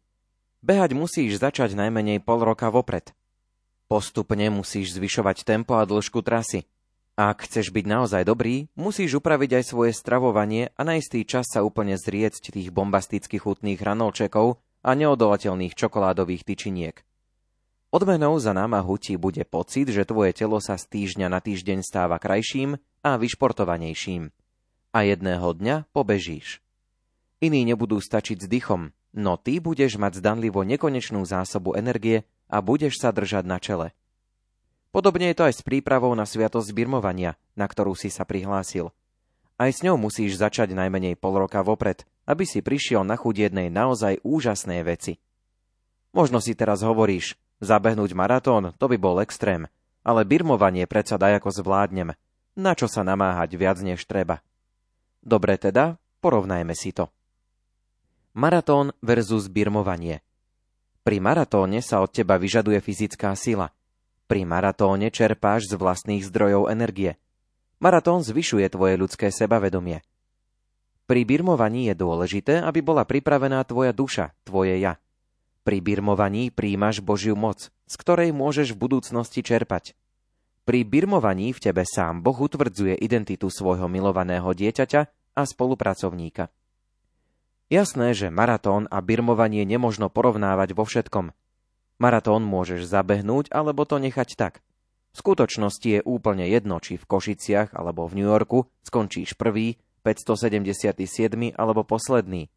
Behať 0.66 0.98
musíš 0.98 1.38
začať 1.38 1.78
najmenej 1.78 2.26
pol 2.26 2.42
roka 2.42 2.74
vopred. 2.74 3.14
Postupne 3.86 4.50
musíš 4.50 4.98
zvyšovať 4.98 5.46
tempo 5.46 5.78
a 5.78 5.86
dĺžku 5.86 6.26
trasy. 6.26 6.66
Ak 7.14 7.46
chceš 7.46 7.70
byť 7.70 7.86
naozaj 7.86 8.26
dobrý, 8.26 8.66
musíš 8.74 9.22
upraviť 9.22 9.62
aj 9.62 9.64
svoje 9.70 9.94
stravovanie 9.94 10.74
a 10.74 10.82
na 10.82 10.98
istý 10.98 11.22
čas 11.22 11.54
sa 11.54 11.62
úplne 11.62 11.94
zriecť 11.94 12.58
tých 12.58 12.74
bombastických 12.74 13.46
chutných 13.46 13.78
hranolčekov 13.78 14.58
a 14.82 14.90
neodolateľných 14.98 15.78
čokoládových 15.78 16.50
tyčiniek. 16.50 17.06
Odmenou 17.94 18.42
za 18.42 18.58
námahu 18.58 18.98
ti 18.98 19.22
bude 19.22 19.46
pocit, 19.46 19.94
že 19.94 20.02
tvoje 20.02 20.34
telo 20.34 20.58
sa 20.58 20.82
z 20.82 20.90
týždňa 20.90 21.30
na 21.30 21.46
týždeň 21.46 21.86
stáva 21.86 22.18
krajším 22.18 22.82
a 23.06 23.22
vyšportovanejším 23.22 24.34
a 24.94 25.04
jedného 25.04 25.58
dňa 25.58 25.90
pobežíš. 25.90 26.62
Iní 27.42 27.66
nebudú 27.66 28.00
stačiť 28.00 28.46
s 28.46 28.48
dychom, 28.48 28.94
no 29.12 29.36
ty 29.36 29.60
budeš 29.60 30.00
mať 30.00 30.22
zdanlivo 30.22 30.64
nekonečnú 30.64 31.26
zásobu 31.26 31.76
energie 31.76 32.24
a 32.48 32.62
budeš 32.62 33.02
sa 33.02 33.10
držať 33.10 33.44
na 33.44 33.58
čele. 33.60 33.92
Podobne 34.94 35.34
je 35.34 35.38
to 35.42 35.50
aj 35.50 35.58
s 35.58 35.66
prípravou 35.66 36.14
na 36.14 36.24
sviatosť 36.24 36.70
birmovania, 36.72 37.34
na 37.58 37.66
ktorú 37.66 37.98
si 37.98 38.14
sa 38.14 38.24
prihlásil. 38.30 38.94
Aj 39.58 39.70
s 39.74 39.82
ňou 39.82 39.98
musíš 39.98 40.38
začať 40.38 40.78
najmenej 40.78 41.18
pol 41.18 41.42
roka 41.42 41.66
vopred, 41.66 42.06
aby 42.30 42.46
si 42.46 42.62
prišiel 42.62 43.02
na 43.02 43.18
chuť 43.18 43.50
jednej 43.50 43.74
naozaj 43.74 44.22
úžasnej 44.22 44.86
veci. 44.86 45.18
Možno 46.14 46.38
si 46.38 46.54
teraz 46.54 46.86
hovoríš, 46.86 47.34
zabehnúť 47.58 48.14
maratón, 48.14 48.78
to 48.78 48.86
by 48.86 48.98
bol 49.02 49.18
extrém, 49.18 49.66
ale 50.06 50.30
birmovanie 50.30 50.86
predsa 50.86 51.18
daj 51.18 51.42
ako 51.42 51.50
zvládnem. 51.50 52.14
Na 52.54 52.78
čo 52.78 52.86
sa 52.86 53.02
namáhať 53.02 53.58
viac 53.58 53.82
než 53.82 54.06
treba? 54.06 54.46
Dobre 55.24 55.56
teda, 55.56 55.96
porovnajme 56.20 56.76
si 56.76 56.92
to. 56.92 57.08
Maratón 58.36 58.92
versus 59.00 59.48
birmovanie. 59.48 60.20
Pri 61.04 61.24
maratóne 61.24 61.80
sa 61.80 62.04
od 62.04 62.12
teba 62.12 62.36
vyžaduje 62.36 62.84
fyzická 62.84 63.32
sila. 63.40 63.72
Pri 64.28 64.44
maratóne 64.44 65.08
čerpáš 65.12 65.72
z 65.72 65.80
vlastných 65.80 66.28
zdrojov 66.28 66.68
energie. 66.68 67.16
Maratón 67.80 68.24
zvyšuje 68.24 68.68
tvoje 68.72 68.96
ľudské 69.00 69.32
sebavedomie. 69.32 70.04
Pri 71.04 71.28
birmovaní 71.28 71.92
je 71.92 71.96
dôležité, 72.00 72.64
aby 72.64 72.80
bola 72.80 73.04
pripravená 73.04 73.60
tvoja 73.68 73.92
duša, 73.92 74.32
tvoje 74.48 74.80
ja. 74.80 75.00
Pri 75.64 75.80
birmovaní 75.80 76.52
príjmaš 76.52 77.00
Božiu 77.00 77.36
moc, 77.40 77.72
z 77.88 77.96
ktorej 78.00 78.32
môžeš 78.36 78.76
v 78.76 78.82
budúcnosti 78.88 79.44
čerpať. 79.44 79.96
Pri 80.64 80.88
birmovaní 80.88 81.52
v 81.52 81.60
tebe 81.60 81.84
sám 81.84 82.24
Boh 82.24 82.40
utvrdzuje 82.40 82.96
identitu 82.96 83.52
svojho 83.52 83.92
milovaného 83.92 84.48
dieťaťa 84.48 85.02
a 85.36 85.42
spolupracovníka. 85.44 86.48
Jasné, 87.68 88.16
že 88.16 88.32
maratón 88.32 88.88
a 88.88 89.04
birmovanie 89.04 89.68
nemožno 89.68 90.08
porovnávať 90.08 90.72
vo 90.72 90.88
všetkom. 90.88 91.36
Maratón 92.00 92.48
môžeš 92.48 92.88
zabehnúť 92.88 93.52
alebo 93.52 93.84
to 93.84 94.00
nechať 94.00 94.40
tak. 94.40 94.64
V 95.12 95.20
skutočnosti 95.20 96.00
je 96.00 96.02
úplne 96.08 96.48
jedno, 96.48 96.80
či 96.80 96.96
v 96.96 97.12
Košiciach 97.12 97.76
alebo 97.76 98.08
v 98.08 98.24
New 98.24 98.30
Yorku 98.32 98.72
skončíš 98.88 99.36
prvý, 99.36 99.76
577 100.08 101.60
alebo 101.60 101.84
posledný, 101.84 102.48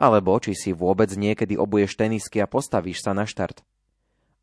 alebo 0.00 0.32
či 0.40 0.56
si 0.56 0.72
vôbec 0.72 1.12
niekedy 1.12 1.60
obuješ 1.60 2.00
tenisky 2.00 2.40
a 2.40 2.48
postavíš 2.48 3.04
sa 3.04 3.12
na 3.12 3.28
štart. 3.28 3.60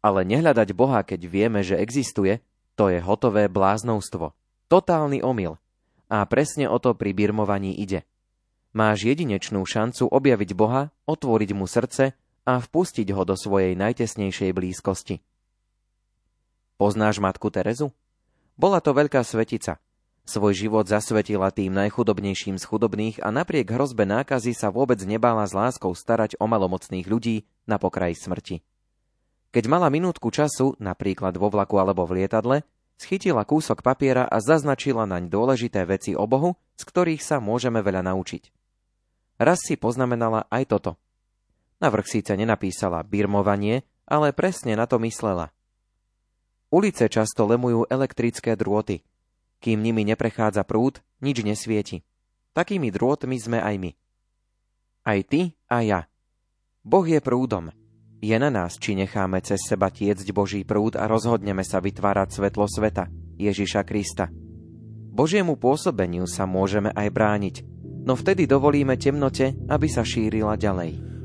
Ale 0.05 0.21
nehľadať 0.21 0.69
Boha, 0.77 1.01
keď 1.01 1.25
vieme, 1.25 1.65
že 1.65 1.81
existuje, 1.81 2.45
to 2.77 2.93
je 2.93 3.01
hotové 3.01 3.49
bláznovstvo. 3.49 4.37
Totálny 4.69 5.25
omyl. 5.25 5.57
A 6.07 6.21
presne 6.29 6.69
o 6.69 6.77
to 6.77 6.93
pri 6.93 7.11
birmovaní 7.11 7.73
ide. 7.73 8.05
Máš 8.71 9.09
jedinečnú 9.09 9.65
šancu 9.65 10.05
objaviť 10.05 10.53
Boha, 10.53 10.93
otvoriť 11.09 11.49
mu 11.57 11.65
srdce 11.65 12.13
a 12.45 12.53
vpustiť 12.61 13.09
ho 13.11 13.25
do 13.25 13.33
svojej 13.33 13.73
najtesnejšej 13.73 14.53
blízkosti. 14.53 15.25
Poznáš 16.77 17.17
matku 17.17 17.49
Terezu? 17.49 17.89
Bola 18.53 18.77
to 18.77 18.93
veľká 18.93 19.25
svetica. 19.25 19.81
Svoj 20.27 20.53
život 20.53 20.85
zasvetila 20.85 21.49
tým 21.49 21.73
najchudobnejším 21.73 22.61
z 22.61 22.63
chudobných 22.67 23.17
a 23.25 23.33
napriek 23.33 23.73
hrozbe 23.73 24.05
nákazy 24.05 24.53
sa 24.53 24.69
vôbec 24.69 25.01
nebála 25.01 25.49
s 25.49 25.57
láskou 25.57 25.89
starať 25.97 26.37
o 26.37 26.45
malomocných 26.45 27.09
ľudí 27.09 27.49
na 27.65 27.81
pokraji 27.81 28.13
smrti. 28.13 28.55
Keď 29.55 29.63
mala 29.71 29.87
minútku 29.87 30.27
času, 30.27 30.75
napríklad 30.77 31.35
vo 31.39 31.47
vlaku 31.47 31.79
alebo 31.79 32.03
v 32.03 32.23
lietadle, 32.23 32.67
schytila 32.99 33.47
kúsok 33.47 33.79
papiera 33.79 34.27
a 34.27 34.43
zaznačila 34.43 35.07
naň 35.07 35.31
dôležité 35.31 35.87
veci 35.87 36.17
o 36.17 36.27
Bohu, 36.27 36.59
z 36.75 36.83
ktorých 36.83 37.23
sa 37.23 37.39
môžeme 37.39 37.79
veľa 37.79 38.03
naučiť. 38.11 38.51
Raz 39.37 39.63
si 39.63 39.77
poznamenala 39.77 40.49
aj 40.49 40.63
toto. 40.67 40.91
Na 41.77 41.93
vrch 41.93 42.19
síce 42.19 42.33
nenapísala 42.33 43.05
birmovanie, 43.05 43.85
ale 44.09 44.33
presne 44.33 44.73
na 44.73 44.89
to 44.89 44.97
myslela. 44.97 45.53
Ulice 46.73 47.07
často 47.07 47.47
lemujú 47.47 47.87
elektrické 47.87 48.57
drôty. 48.57 49.05
Kým 49.63 49.79
nimi 49.79 50.03
neprechádza 50.03 50.67
prúd, 50.67 50.99
nič 51.23 51.39
nesvieti. 51.45 52.03
Takými 52.51 52.89
drôtmi 52.91 53.37
sme 53.37 53.61
aj 53.61 53.75
my. 53.77 53.91
Aj 55.07 55.19
ty 55.23 55.55
a 55.71 55.85
ja. 55.85 55.99
Boh 56.83 57.05
je 57.05 57.21
prúdom, 57.23 57.71
je 58.17 58.35
na 58.37 58.49
nás, 58.49 58.81
či 58.81 58.97
necháme 58.97 59.41
cez 59.45 59.61
seba 59.61 59.93
tiecť 59.93 60.25
Boží 60.33 60.65
prúd 60.65 60.97
a 60.97 61.05
rozhodneme 61.05 61.61
sa 61.61 61.77
vytvárať 61.77 62.33
svetlo 62.33 62.65
sveta, 62.65 63.09
Ježiša 63.37 63.85
Krista. 63.85 64.33
Božiemu 65.17 65.57
pôsobeniu 65.57 66.29
sa 66.29 66.45
môžeme 66.45 66.93
aj 66.93 67.07
brániť, 67.09 67.55
no 68.05 68.13
vtedy 68.13 68.45
dovolíme 68.45 68.97
temnote, 68.97 69.53
aby 69.69 69.87
sa 69.89 70.05
šírila 70.05 70.57
ďalej. 70.57 71.16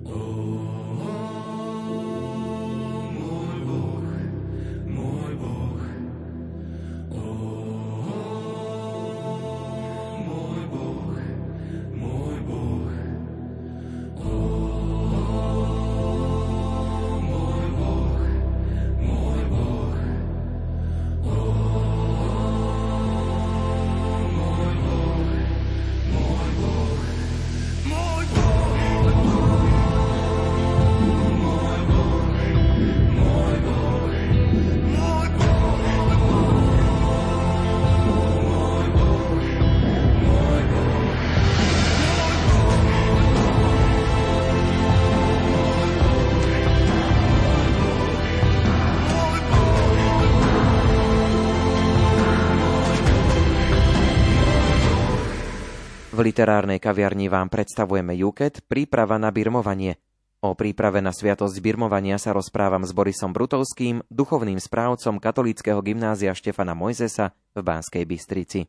Literárnej 56.23 56.79
kaviarni 56.79 57.27
vám 57.27 57.51
predstavujeme 57.51 58.15
Juket, 58.15 58.63
príprava 58.65 59.19
na 59.19 59.35
birmovanie. 59.35 59.99
O 60.43 60.59
príprave 60.59 60.99
na 60.99 61.15
sviatosť 61.15 61.55
birmovania 61.63 62.19
sa 62.19 62.35
rozprávam 62.35 62.83
s 62.83 62.91
Borisom 62.91 63.31
Brutovským, 63.31 64.03
duchovným 64.11 64.59
správcom 64.59 65.23
katolíckého 65.23 65.79
gymnázia 65.83 66.35
Štefana 66.35 66.75
Mojzesa 66.75 67.31
v 67.55 67.61
Banskej 67.63 68.03
Bystrici. 68.03 68.67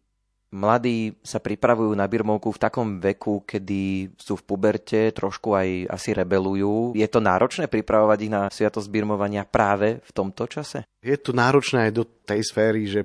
Mladí 0.54 1.18
sa 1.26 1.42
pripravujú 1.42 1.98
na 1.98 2.06
birmovku 2.06 2.54
v 2.54 2.62
takom 2.62 3.02
veku, 3.02 3.42
kedy 3.42 4.14
sú 4.22 4.38
v 4.38 4.46
puberte, 4.46 5.10
trošku 5.10 5.58
aj 5.58 5.90
asi 5.90 6.14
rebelujú. 6.14 6.94
Je 6.94 7.10
to 7.10 7.18
náročné 7.18 7.66
pripravovať 7.66 8.20
ich 8.22 8.30
na 8.30 8.42
sviatosť 8.54 8.86
birmovania 8.86 9.50
práve 9.50 9.98
v 10.06 10.12
tomto 10.14 10.46
čase? 10.46 10.86
Je 11.02 11.18
to 11.18 11.34
náročné 11.34 11.90
aj 11.90 11.94
do 11.98 12.06
tej 12.06 12.46
sféry, 12.46 12.86
že 12.86 13.02